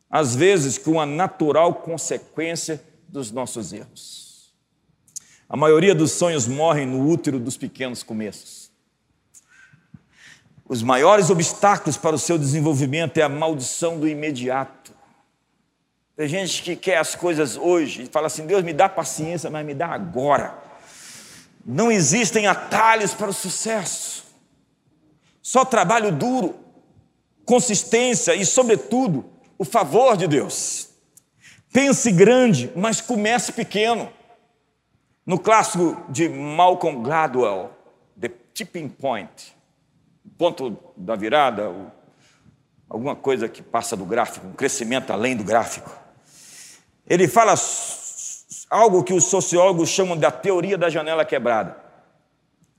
[0.10, 4.52] Às vezes, com a natural consequência dos nossos erros.
[5.48, 8.72] A maioria dos sonhos morrem no útero dos pequenos começos.
[10.68, 14.92] Os maiores obstáculos para o seu desenvolvimento é a maldição do imediato.
[16.16, 19.64] Tem gente que quer as coisas hoje e fala assim: Deus me dá paciência, mas
[19.64, 20.71] me dá agora.
[21.66, 24.24] Não existem atalhos para o sucesso,
[25.42, 26.56] só trabalho duro,
[27.46, 29.26] consistência e, sobretudo,
[29.58, 30.90] o favor de Deus.
[31.72, 34.12] Pense grande, mas comece pequeno.
[35.26, 37.72] No clássico de Malcolm Gladwell,
[38.20, 39.56] The Tipping Point,
[40.38, 41.72] ponto da virada,
[42.90, 45.92] alguma coisa que passa do gráfico, um crescimento além do gráfico.
[47.08, 47.56] Ele fala
[48.70, 51.78] algo que os sociólogos chamam da teoria da janela quebrada.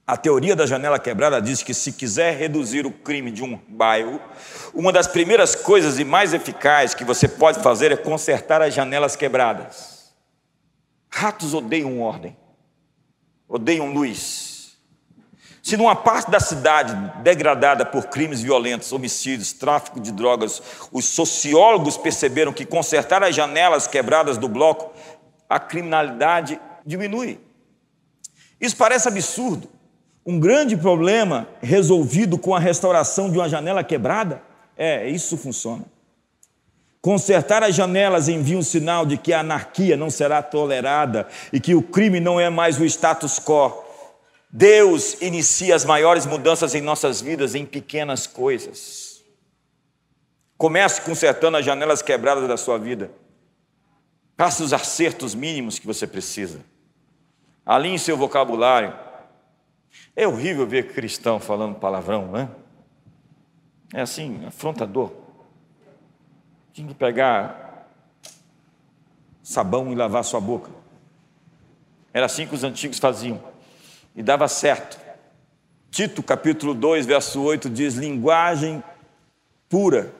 [0.06, 4.20] A teoria da janela quebrada diz que se quiser reduzir o crime de um bairro,
[4.74, 9.14] uma das primeiras coisas e mais eficazes que você pode fazer é consertar as janelas
[9.14, 10.12] quebradas.
[11.08, 12.36] Ratos odeiam ordem,
[13.48, 14.52] odeiam luz.
[15.62, 21.96] Se numa parte da cidade degradada por crimes violentos, homicídios, tráfico de drogas, os sociólogos
[21.96, 24.92] perceberam que consertar as janelas quebradas do bloco,
[25.52, 27.38] a criminalidade diminui.
[28.58, 29.68] Isso parece absurdo.
[30.24, 34.42] Um grande problema resolvido com a restauração de uma janela quebrada?
[34.76, 35.84] É, isso funciona.
[37.02, 41.74] Consertar as janelas envia um sinal de que a anarquia não será tolerada e que
[41.74, 43.84] o crime não é mais o status quo.
[44.50, 49.22] Deus inicia as maiores mudanças em nossas vidas em pequenas coisas.
[50.56, 53.10] Comece consertando as janelas quebradas da sua vida.
[54.36, 56.60] Faça os acertos mínimos que você precisa.
[57.64, 58.92] Alinhe seu vocabulário.
[60.16, 62.48] É horrível ver cristão falando palavrão, né?
[63.94, 65.12] É assim, afrontador.
[66.72, 67.88] Tinha que pegar
[69.42, 70.70] sabão e lavar sua boca.
[72.12, 73.42] Era assim que os antigos faziam.
[74.14, 75.00] E dava certo.
[75.90, 78.82] Tito, capítulo 2, verso 8, diz: linguagem
[79.68, 80.14] pura,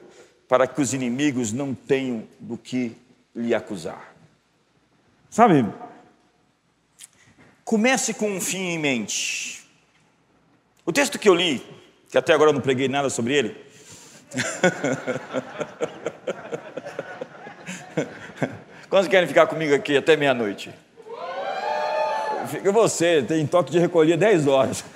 [0.47, 2.95] para que os inimigos não tenham do que
[3.35, 4.13] lhe acusar.
[5.29, 5.65] Sabe,
[7.63, 9.67] comece com um fim em mente.
[10.85, 11.65] O texto que eu li,
[12.09, 13.63] que até agora eu não preguei nada sobre ele,
[18.89, 20.71] Quantos querem ficar comigo aqui até meia-noite?
[22.47, 24.85] Fica você, tem toque de recolher 10 horas.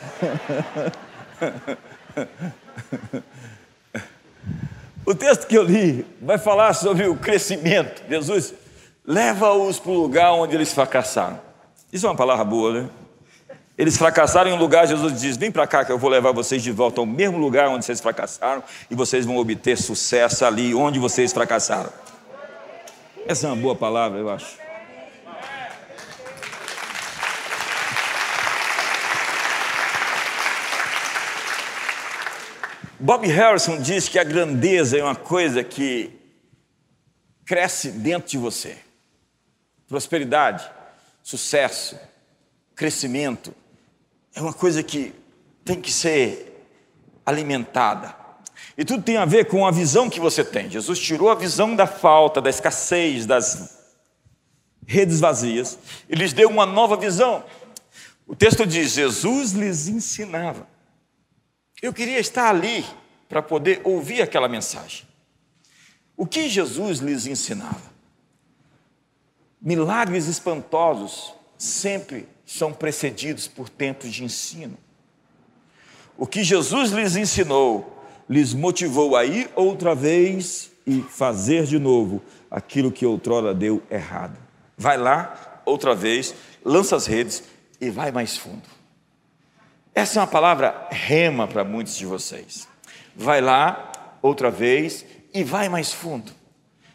[5.07, 8.03] O texto que eu li vai falar sobre o crescimento.
[8.09, 8.53] Jesus
[9.05, 11.39] leva-os para o lugar onde eles fracassaram.
[11.93, 12.89] Isso é uma palavra boa, né?
[13.77, 16.61] Eles fracassaram em um lugar, Jesus diz: Vem para cá que eu vou levar vocês
[16.61, 20.99] de volta ao mesmo lugar onde vocês fracassaram e vocês vão obter sucesso ali onde
[20.99, 21.89] vocês fracassaram.
[23.25, 24.66] Essa é uma boa palavra, eu acho.
[32.99, 36.11] Bob Harrison diz que a grandeza é uma coisa que
[37.45, 38.77] cresce dentro de você.
[39.87, 40.69] Prosperidade,
[41.21, 41.97] sucesso,
[42.75, 43.53] crescimento
[44.33, 45.13] é uma coisa que
[45.63, 46.67] tem que ser
[47.25, 48.15] alimentada.
[48.75, 50.69] E tudo tem a ver com a visão que você tem.
[50.69, 53.77] Jesus tirou a visão da falta, da escassez, das
[54.87, 55.77] redes vazias
[56.09, 57.43] e lhes deu uma nova visão.
[58.25, 60.67] O texto diz: Jesus lhes ensinava.
[61.81, 62.85] Eu queria estar ali
[63.29, 65.07] para poder ouvir aquela mensagem.
[66.15, 67.95] O que Jesus lhes ensinava?
[69.61, 74.77] Milagres espantosos sempre são precedidos por tempos de ensino.
[76.17, 82.23] O que Jesus lhes ensinou, lhes motivou a ir outra vez e fazer de novo
[82.49, 84.37] aquilo que outrora deu errado.
[84.75, 87.43] Vai lá, outra vez, lança as redes,
[87.79, 88.76] e vai mais fundo.
[89.97, 92.67] Essa é uma palavra rema para muitos de vocês.
[93.15, 93.91] Vai lá,
[94.21, 96.31] outra vez, e vai mais fundo.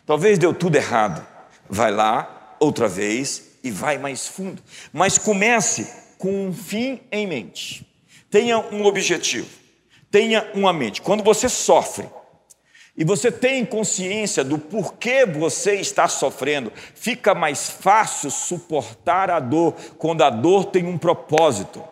[0.07, 1.27] Talvez deu tudo errado.
[1.69, 4.63] Vai lá, outra vez, e vai mais fundo.
[4.93, 7.85] Mas comece com um fim em mente.
[8.31, 9.49] Tenha um objetivo.
[10.09, 11.03] Tenha uma mente.
[11.03, 12.09] Quando você sofre,
[12.97, 19.75] e você tem consciência do porquê você está sofrendo, fica mais fácil suportar a dor
[19.99, 21.83] quando a dor tem um propósito.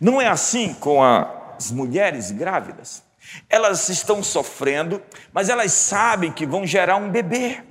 [0.00, 3.02] Não é assim com as mulheres grávidas.
[3.48, 7.62] Elas estão sofrendo, mas elas sabem que vão gerar um bebê.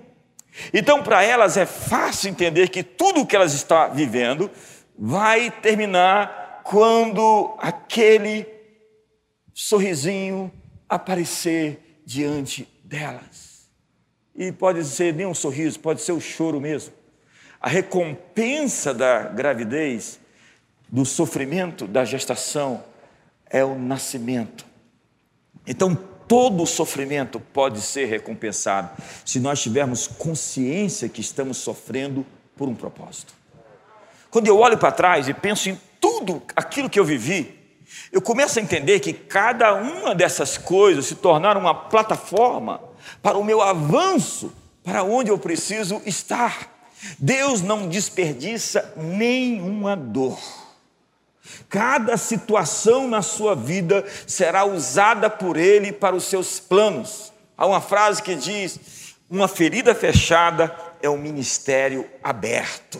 [0.74, 4.49] Então, para elas é fácil entender que tudo o que elas estão vivendo
[4.97, 8.47] vai terminar quando aquele
[9.53, 10.51] sorrisinho
[10.89, 13.70] aparecer diante delas.
[14.36, 16.93] E pode ser nem um sorriso, pode ser o choro mesmo.
[17.59, 20.20] A recompensa da gravidez
[20.95, 22.81] do sofrimento da gestação
[23.49, 24.65] é o nascimento.
[25.67, 25.93] Então,
[26.25, 28.91] todo o sofrimento pode ser recompensado
[29.25, 32.25] se nós tivermos consciência que estamos sofrendo
[32.55, 33.33] por um propósito.
[34.31, 37.59] Quando eu olho para trás e penso em tudo aquilo que eu vivi,
[38.09, 42.79] eu começo a entender que cada uma dessas coisas se tornaram uma plataforma
[43.21, 46.73] para o meu avanço, para onde eu preciso estar.
[47.19, 50.39] Deus não desperdiça nenhuma dor.
[51.69, 57.31] Cada situação na sua vida será usada por Ele para os seus planos.
[57.57, 62.99] Há uma frase que diz: uma ferida fechada é um ministério aberto.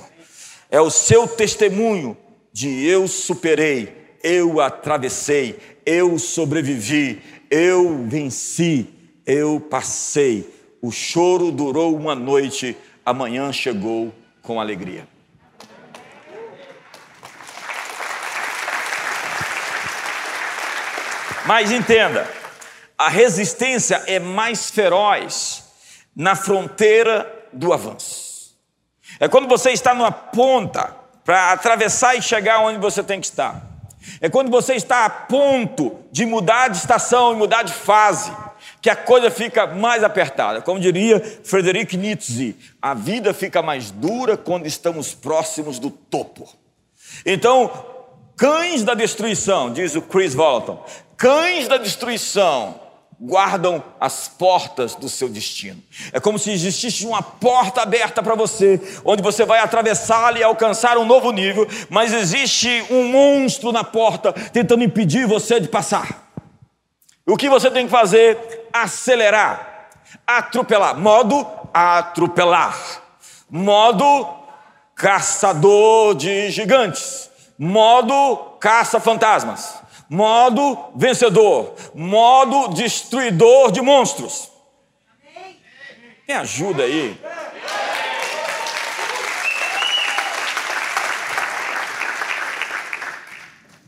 [0.70, 2.18] É o seu testemunho
[2.52, 8.88] de eu superei, eu atravessei, eu sobrevivi, eu venci,
[9.26, 10.50] eu passei.
[10.82, 12.76] O choro durou uma noite,
[13.06, 15.08] amanhã chegou com alegria.
[21.46, 22.28] Mas entenda,
[22.98, 25.64] a resistência é mais feroz
[26.16, 28.56] na fronteira do avanço.
[29.20, 33.62] É quando você está numa ponta para atravessar e chegar onde você tem que estar.
[34.22, 38.32] É quando você está a ponto de mudar de estação e mudar de fase,
[38.82, 40.62] que a coisa fica mais apertada.
[40.62, 46.48] Como diria Frederic Nietzsche, a vida fica mais dura quando estamos próximos do topo.
[47.26, 47.72] Então,
[48.38, 50.84] cães da destruição, diz o Chris Walton,
[51.18, 52.80] cães da destruição
[53.20, 55.82] guardam as portas do seu destino.
[56.12, 60.98] É como se existisse uma porta aberta para você, onde você vai atravessá-la e alcançar
[60.98, 66.30] um novo nível, mas existe um monstro na porta tentando impedir você de passar.
[67.26, 68.68] O que você tem que fazer?
[68.72, 69.90] Acelerar,
[70.28, 70.98] atropelar.
[70.98, 72.78] Modo atropelar.
[73.50, 74.28] Modo
[74.94, 77.30] caçador de gigantes.
[77.58, 84.52] Modo caça-fantasmas modo vencedor, modo destruidor de monstros.
[86.28, 87.20] Me ajuda aí.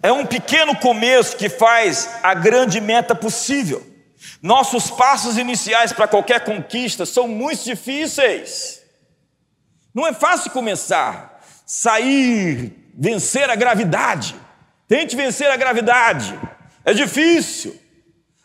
[0.03, 3.86] É um pequeno começo que faz a grande meta possível.
[4.41, 8.82] Nossos passos iniciais para qualquer conquista são muito difíceis.
[9.93, 14.36] Não é fácil começar, sair, vencer a gravidade.
[14.88, 16.38] Tente vencer a gravidade.
[16.86, 17.76] É difícil.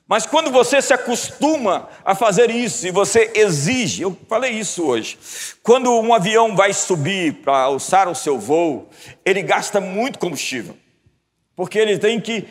[0.09, 5.18] Mas quando você se acostuma a fazer isso e você exige, eu falei isso hoje.
[5.62, 8.90] Quando um avião vai subir para alçar o seu voo,
[9.24, 10.76] ele gasta muito combustível.
[11.57, 12.47] Porque ele tem que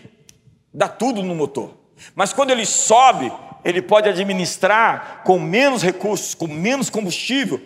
[0.74, 1.76] dar tudo no motor.
[2.16, 3.32] Mas quando ele sobe,
[3.64, 7.62] ele pode administrar com menos recursos, com menos combustível,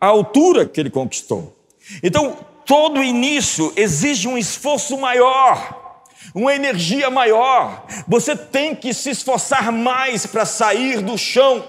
[0.00, 1.54] a altura que ele conquistou.
[2.02, 2.38] Então,
[2.68, 6.04] todo início exige um esforço maior,
[6.34, 7.86] uma energia maior.
[8.06, 11.64] Você tem que se esforçar mais para sair do chão.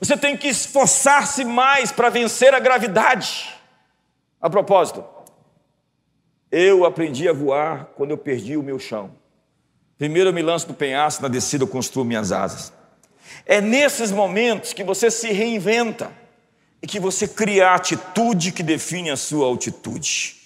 [0.00, 3.54] Você tem que esforçar-se mais para vencer a gravidade.
[4.40, 5.04] A propósito,
[6.50, 9.12] eu aprendi a voar quando eu perdi o meu chão.
[9.96, 12.72] Primeiro eu me lanço do penhasco, na descida eu construo minhas asas.
[13.46, 16.10] É nesses momentos que você se reinventa
[16.82, 20.36] e que você cria a atitude que define a sua altitude.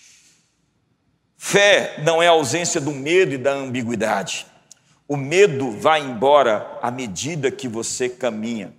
[1.36, 4.46] Fé não é a ausência do medo e da ambiguidade.
[5.08, 8.74] O medo vai embora à medida que você caminha.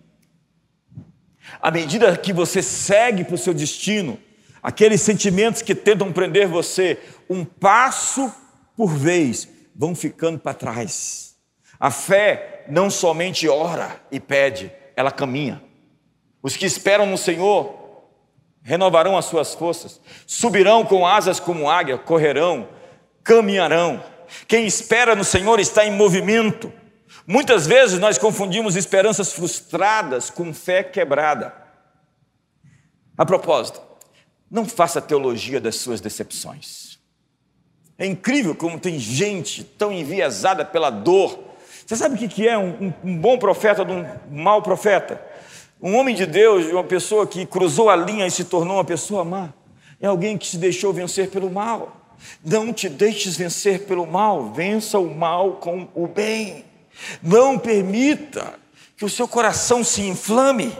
[1.62, 4.20] À medida que você segue para o seu destino,
[4.62, 6.99] aqueles sentimentos que tentam prender você,
[7.30, 8.32] um passo
[8.76, 11.36] por vez, vão ficando para trás.
[11.80, 15.64] A fé não somente ora e pede, ela caminha.
[16.48, 17.76] Os que esperam no Senhor
[18.64, 22.70] renovarão as suas forças, subirão com asas como águia, correrão
[23.22, 24.02] caminharão.
[24.48, 26.72] Quem espera no Senhor está em movimento.
[27.28, 31.54] Muitas vezes nós confundimos esperanças frustradas com fé quebrada.
[33.18, 33.82] A propósito,
[34.50, 36.98] não faça teologia das suas decepções.
[37.98, 41.43] É incrível como tem gente tão enviesada pela dor.
[41.86, 45.36] Você sabe o que é um, um bom profeta de um mau profeta?
[45.82, 49.23] Um homem de Deus, uma pessoa que cruzou a linha e se tornou uma pessoa
[49.23, 49.53] má,
[50.01, 52.15] é alguém que se deixou vencer pelo mal.
[52.43, 56.65] Não te deixes vencer pelo mal, vença o mal com o bem.
[57.21, 58.55] Não permita
[58.95, 60.75] que o seu coração se inflame.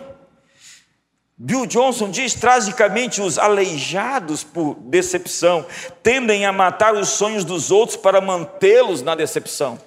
[1.38, 5.64] Bill Johnson diz: tragicamente, os aleijados por decepção
[6.02, 9.80] tendem a matar os sonhos dos outros para mantê-los na decepção.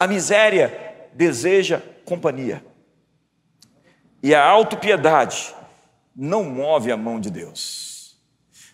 [0.00, 2.64] A miséria deseja companhia.
[4.24, 5.54] E a autopiedade
[6.16, 8.16] não move a mão de Deus.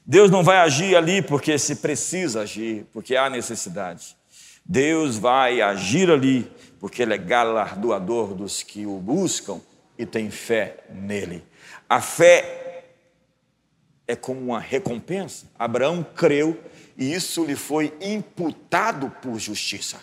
[0.07, 4.16] Deus não vai agir ali porque se precisa agir, porque há necessidade.
[4.64, 6.48] Deus vai agir ali
[6.78, 9.61] porque Ele é galardoador dos que o buscam
[9.98, 11.44] e têm fé nele.
[11.88, 12.84] A fé
[14.07, 15.46] é como uma recompensa.
[15.59, 16.62] Abraão creu
[16.96, 20.01] e isso lhe foi imputado por justiça.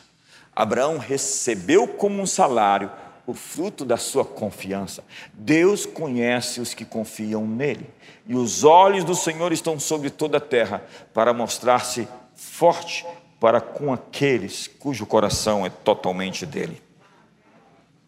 [0.53, 2.91] Abraão recebeu como um salário
[3.27, 5.03] o fruto da sua confiança.
[5.33, 7.87] Deus conhece os que confiam nele,
[8.25, 13.05] e os olhos do Senhor estão sobre toda a terra para mostrar-se forte
[13.39, 16.81] para com aqueles cujo coração é totalmente dele.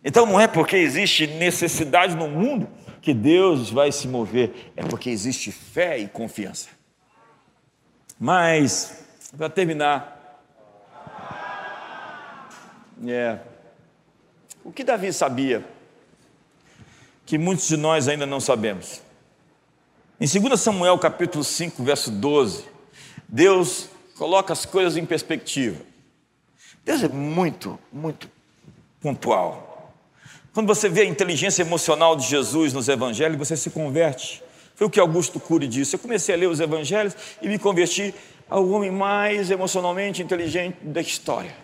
[0.03, 2.67] Então não é porque existe necessidade no mundo
[3.01, 6.69] que Deus vai se mover, é porque existe fé e confiança.
[8.17, 9.05] Mas,
[9.37, 10.41] para terminar,
[13.07, 13.39] é,
[14.63, 15.65] o que Davi sabia,
[17.25, 19.01] que muitos de nós ainda não sabemos.
[20.19, 22.65] Em 2 Samuel capítulo 5, verso 12,
[23.27, 25.81] Deus coloca as coisas em perspectiva.
[26.83, 28.29] Deus é muito, muito
[28.99, 29.93] pontual.
[30.53, 34.43] Quando você vê a inteligência emocional de Jesus nos evangelhos, você se converte.
[34.75, 35.95] Foi o que Augusto Cury disse.
[35.95, 38.13] Eu comecei a ler os evangelhos e me converti
[38.49, 41.55] ao homem mais emocionalmente inteligente da história.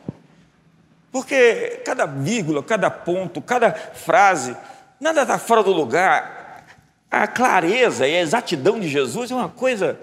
[1.15, 4.53] Porque cada vírgula, cada ponto, cada frase,
[4.99, 6.67] nada está fora do lugar.
[7.09, 9.97] A clareza e a exatidão de Jesus é uma coisa.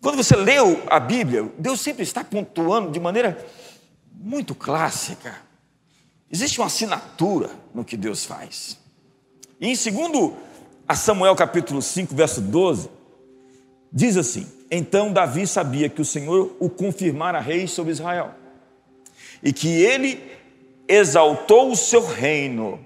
[0.00, 3.46] Quando você leu a Bíblia, Deus sempre está pontuando de maneira
[4.10, 5.36] muito clássica.
[6.32, 8.78] Existe uma assinatura no que Deus faz.
[9.60, 10.34] E em segundo
[10.88, 12.88] a Samuel capítulo 5, verso 12,
[13.92, 18.30] diz assim: Então Davi sabia que o Senhor o confirmara rei sobre Israel,
[19.42, 20.37] e que ele
[20.88, 22.80] exaltou o seu reino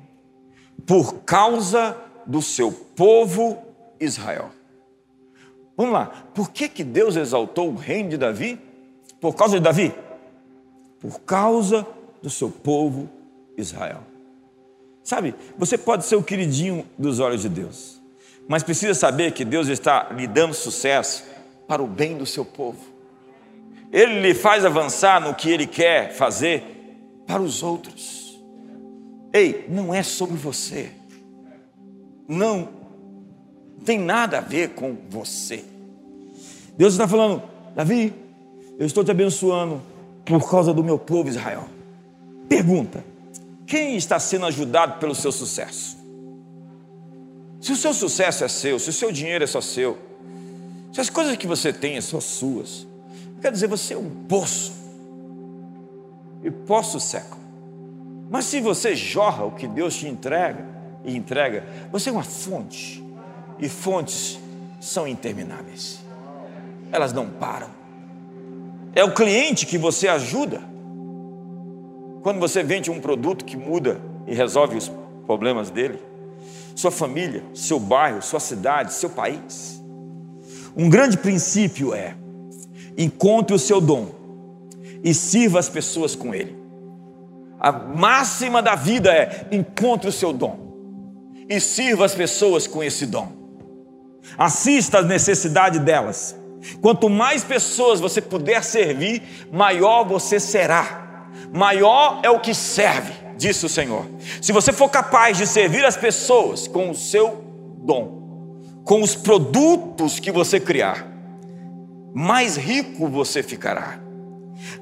[0.84, 1.96] por causa
[2.26, 3.62] do seu povo
[4.00, 4.50] Israel.
[5.76, 8.60] Vamos lá, por que, que Deus exaltou o reino de Davi?
[9.20, 9.94] Por causa de Davi?
[11.00, 11.86] Por causa
[12.20, 13.08] do seu povo
[13.56, 14.00] Israel.
[15.02, 18.00] Sabe, você pode ser o queridinho dos olhos de Deus,
[18.46, 21.24] mas precisa saber que Deus está lhe dando sucesso
[21.66, 22.78] para o bem do seu povo.
[23.90, 26.71] Ele lhe faz avançar no que ele quer fazer
[27.32, 28.38] para os outros.
[29.32, 30.90] Ei, não é sobre você.
[32.28, 32.68] Não
[33.86, 35.64] tem nada a ver com você.
[36.76, 37.42] Deus está falando,
[37.74, 38.12] Davi,
[38.78, 39.80] eu estou te abençoando
[40.26, 41.64] por causa do meu povo Israel.
[42.50, 43.02] Pergunta:
[43.66, 45.96] quem está sendo ajudado pelo seu sucesso?
[47.62, 49.96] Se o seu sucesso é seu, se o seu dinheiro é só seu,
[50.92, 52.86] se as coisas que você tem são suas,
[53.40, 54.81] quer dizer, você é um poço,
[56.42, 57.38] e seco.
[58.30, 60.66] Mas se você jorra o que Deus te entrega
[61.04, 63.04] e entrega, você é uma fonte,
[63.58, 64.40] e fontes
[64.80, 66.00] são intermináveis,
[66.90, 67.68] elas não param.
[68.94, 70.60] É o cliente que você ajuda
[72.22, 74.90] quando você vende um produto que muda e resolve os
[75.26, 75.98] problemas dele,
[76.74, 79.82] sua família, seu bairro, sua cidade, seu país.
[80.76, 82.14] Um grande princípio é:
[82.96, 84.21] encontre o seu dom
[85.02, 86.56] e sirva as pessoas com ele.
[87.58, 90.58] A máxima da vida é: encontre o seu dom
[91.48, 93.30] e sirva as pessoas com esse dom.
[94.38, 96.36] Assista às necessidades delas.
[96.80, 101.02] Quanto mais pessoas você puder servir, maior você será
[101.52, 104.06] maior é o que serve, disse o Senhor.
[104.40, 107.44] Se você for capaz de servir as pessoas com o seu
[107.78, 108.22] dom,
[108.84, 111.06] com os produtos que você criar,
[112.14, 114.00] mais rico você ficará.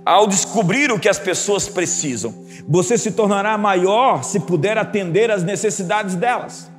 [0.04, 2.34] Ao descobrir o que as pessoas precisam,
[2.68, 6.70] você se tornará maior se puder atender às necessidades delas.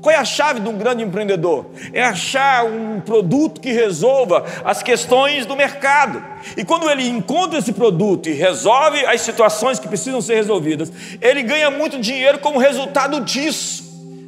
[0.00, 1.66] Qual é a chave de um grande empreendedor?
[1.92, 6.22] É achar um produto que resolva as questões do mercado.
[6.56, 11.42] E quando ele encontra esse produto e resolve as situações que precisam ser resolvidas, ele
[11.42, 13.82] ganha muito dinheiro como resultado disso,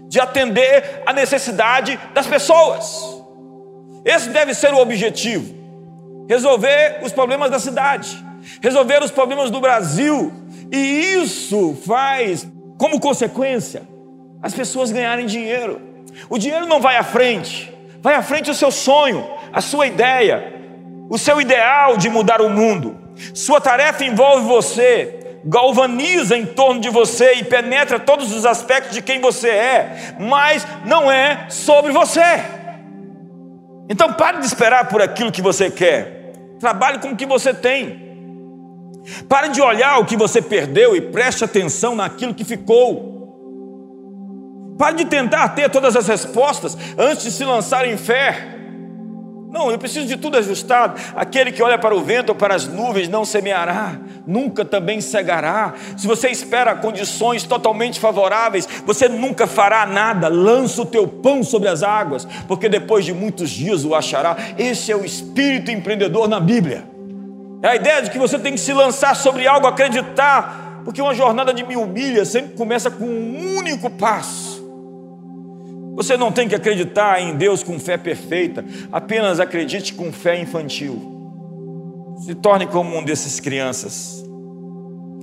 [0.09, 3.23] de atender a necessidade das pessoas.
[4.05, 5.55] Esse deve ser o objetivo:
[6.29, 8.23] resolver os problemas da cidade,
[8.61, 10.33] resolver os problemas do Brasil.
[10.71, 13.83] E isso faz, como consequência,
[14.43, 15.81] as pessoas ganharem dinheiro.
[16.29, 17.73] O dinheiro não vai à frente,
[18.03, 20.55] vai à frente o seu sonho, a sua ideia,
[21.09, 22.97] o seu ideal de mudar o mundo.
[23.35, 29.01] Sua tarefa envolve você, galvaniza em torno de você e penetra todos os aspectos de
[29.01, 32.45] quem você é, mas não é sobre você.
[33.89, 36.18] Então pare de esperar por aquilo que você quer,
[36.59, 38.09] trabalhe com o que você tem.
[39.29, 43.17] Pare de olhar o que você perdeu e preste atenção naquilo que ficou.
[44.79, 48.57] Pare de tentar ter todas as respostas antes de se lançar em fé.
[49.51, 51.01] Não, eu preciso de tudo ajustado.
[51.17, 53.99] Aquele que olha para o vento ou para as nuvens não semeará,
[54.29, 55.73] nunca também cegará.
[55.97, 60.29] Se você espera condições totalmente favoráveis, você nunca fará nada.
[60.29, 64.37] Lança o teu pão sobre as águas, porque depois de muitos dias o achará.
[64.59, 66.85] Esse é o espírito empreendedor na Bíblia.
[67.63, 71.15] É a ideia de que você tem que se lançar sobre algo, acreditar, porque uma
[71.15, 74.59] jornada de mil milhas sempre começa com um único passo.
[75.97, 81.18] Você não tem que acreditar em Deus com fé perfeita, apenas acredite com fé infantil.
[82.19, 84.25] Se torne como um desses crianças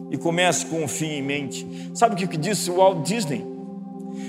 [0.10, 1.92] e comece com um fim em mente.
[1.94, 3.46] Sabe o que disse o Walt Disney?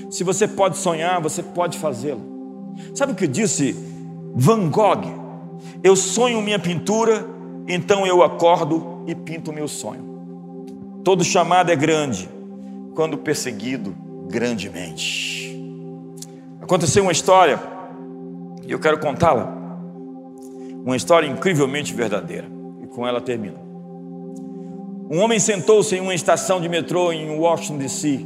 [0.09, 2.75] Se você pode sonhar, você pode fazê-lo.
[2.93, 3.75] Sabe o que disse
[4.35, 5.27] Van Gogh?
[5.83, 7.25] Eu sonho minha pintura,
[7.67, 10.05] então eu acordo e pinto meu sonho.
[11.03, 12.29] Todo chamado é grande,
[12.93, 13.95] quando perseguido
[14.27, 15.57] grandemente.
[16.61, 17.59] Aconteceu uma história
[18.65, 19.55] e eu quero contá-la.
[20.85, 22.56] Uma história incrivelmente verdadeira.
[22.97, 23.59] Com ela termino.
[25.07, 28.25] Um homem sentou-se em uma estação de metrô em Washington DC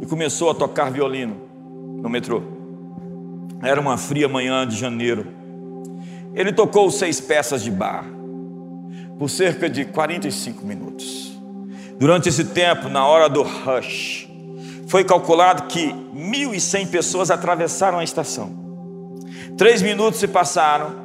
[0.00, 1.34] e começou a tocar violino
[2.00, 2.40] no metrô.
[3.60, 5.26] Era uma fria manhã de janeiro.
[6.32, 8.04] Ele tocou seis peças de bar
[9.18, 11.36] por cerca de 45 minutos.
[11.98, 14.30] Durante esse tempo, na hora do rush,
[14.86, 18.52] foi calculado que 1.100 pessoas atravessaram a estação.
[19.58, 21.03] Três minutos se passaram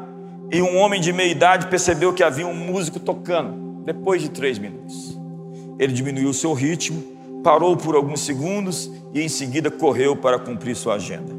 [0.51, 3.83] e um homem de meia idade percebeu que havia um músico tocando.
[3.85, 5.19] Depois de três minutos,
[5.77, 7.01] ele diminuiu seu ritmo,
[7.43, 11.33] parou por alguns segundos e em seguida correu para cumprir sua agenda.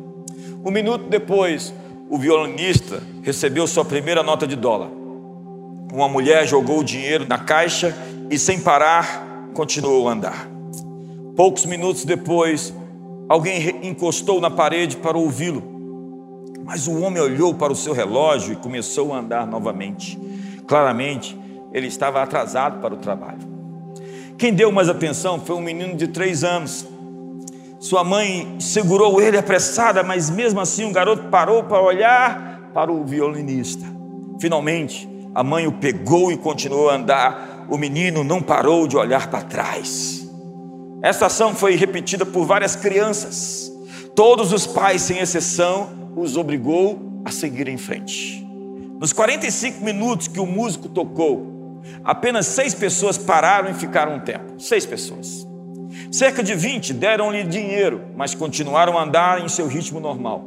[0.65, 1.75] Um minuto depois,
[2.09, 4.91] o violinista recebeu sua primeira nota de dólar.
[5.93, 7.97] Uma mulher jogou o dinheiro na caixa
[8.31, 10.49] e, sem parar, continuou a andar.
[11.37, 12.73] Poucos minutos depois,
[13.29, 15.80] alguém encostou na parede para ouvi-lo.
[16.65, 20.19] Mas o homem olhou para o seu relógio e começou a andar novamente.
[20.67, 21.39] Claramente,
[21.73, 23.49] ele estava atrasado para o trabalho.
[24.39, 26.87] Quem deu mais atenção foi um menino de três anos.
[27.79, 33.05] Sua mãe segurou ele apressada, mas mesmo assim o garoto parou para olhar para o
[33.05, 33.85] violinista.
[34.41, 37.67] Finalmente, a mãe o pegou e continuou a andar.
[37.69, 40.29] O menino não parou de olhar para trás.
[41.03, 43.73] Essa ação foi repetida por várias crianças.
[44.15, 48.47] Todos os pais, sem exceção, os obrigou a seguir em frente.
[48.99, 54.61] Nos 45 minutos que o músico tocou, apenas seis pessoas pararam e ficaram um tempo.
[54.61, 55.47] Seis pessoas.
[56.11, 60.45] Cerca de 20 deram-lhe dinheiro, mas continuaram a andar em seu ritmo normal.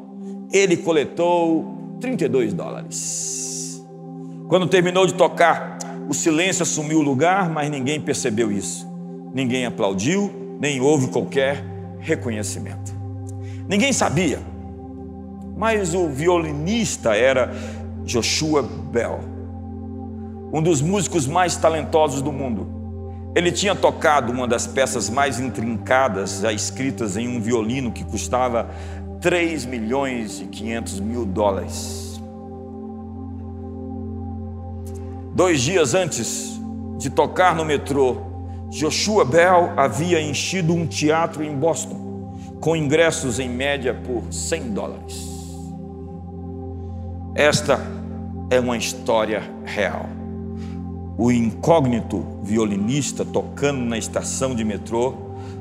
[0.52, 3.84] Ele coletou 32 dólares.
[4.48, 8.88] Quando terminou de tocar, o silêncio assumiu o lugar, mas ninguém percebeu isso.
[9.34, 11.64] Ninguém aplaudiu, nem houve qualquer
[12.00, 12.93] reconhecimento.
[13.68, 14.40] Ninguém sabia,
[15.56, 17.54] mas o violinista era
[18.04, 19.20] Joshua Bell,
[20.52, 22.68] um dos músicos mais talentosos do mundo.
[23.36, 28.70] Ele tinha tocado uma das peças mais intrincadas já escritas em um violino que custava
[29.22, 32.22] 3 milhões e 500 mil dólares.
[35.34, 36.60] Dois dias antes
[37.00, 38.18] de tocar no metrô,
[38.70, 42.03] Joshua Bell havia enchido um teatro em Boston,
[42.64, 45.30] com ingressos em média por 100 dólares.
[47.36, 47.78] Esta
[48.50, 50.06] é uma história real.
[51.18, 55.14] O incógnito violinista tocando na estação de metrô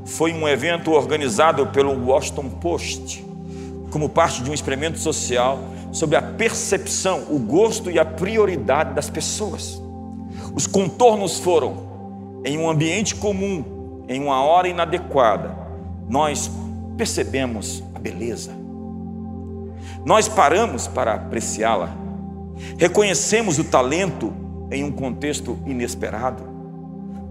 [0.05, 3.27] foi um evento organizado pelo Washington Post,
[3.91, 5.59] como parte de um experimento social
[5.91, 9.83] sobre a percepção, o gosto e a prioridade das pessoas.
[10.55, 15.63] Os contornos foram em um ambiente comum, em uma hora inadequada,
[16.09, 16.49] nós
[16.97, 18.53] percebemos a beleza,
[20.05, 21.97] Nós paramos para apreciá-la.
[22.77, 24.33] Reconhecemos o talento
[24.71, 26.43] em um contexto inesperado.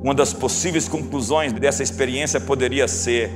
[0.02, 3.30] Uma das possíveis conclusões dessa experiência poderia ser: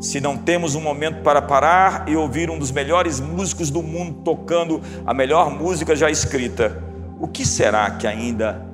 [0.00, 4.20] se não temos um momento para parar e ouvir um dos melhores músicos do mundo
[4.22, 6.82] tocando a melhor música já escrita,
[7.18, 8.68] o que será que ainda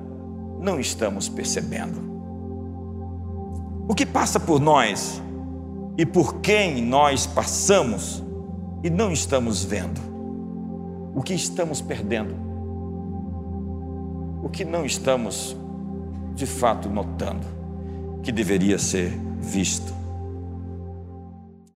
[0.59, 2.11] não estamos percebendo?
[3.87, 5.21] O que passa por nós
[5.97, 8.23] e por quem nós passamos
[8.83, 10.01] e não estamos vendo?
[11.13, 12.33] O que estamos perdendo?
[14.43, 15.55] O que não estamos
[16.33, 17.45] de fato notando
[18.23, 20.00] que deveria ser visto?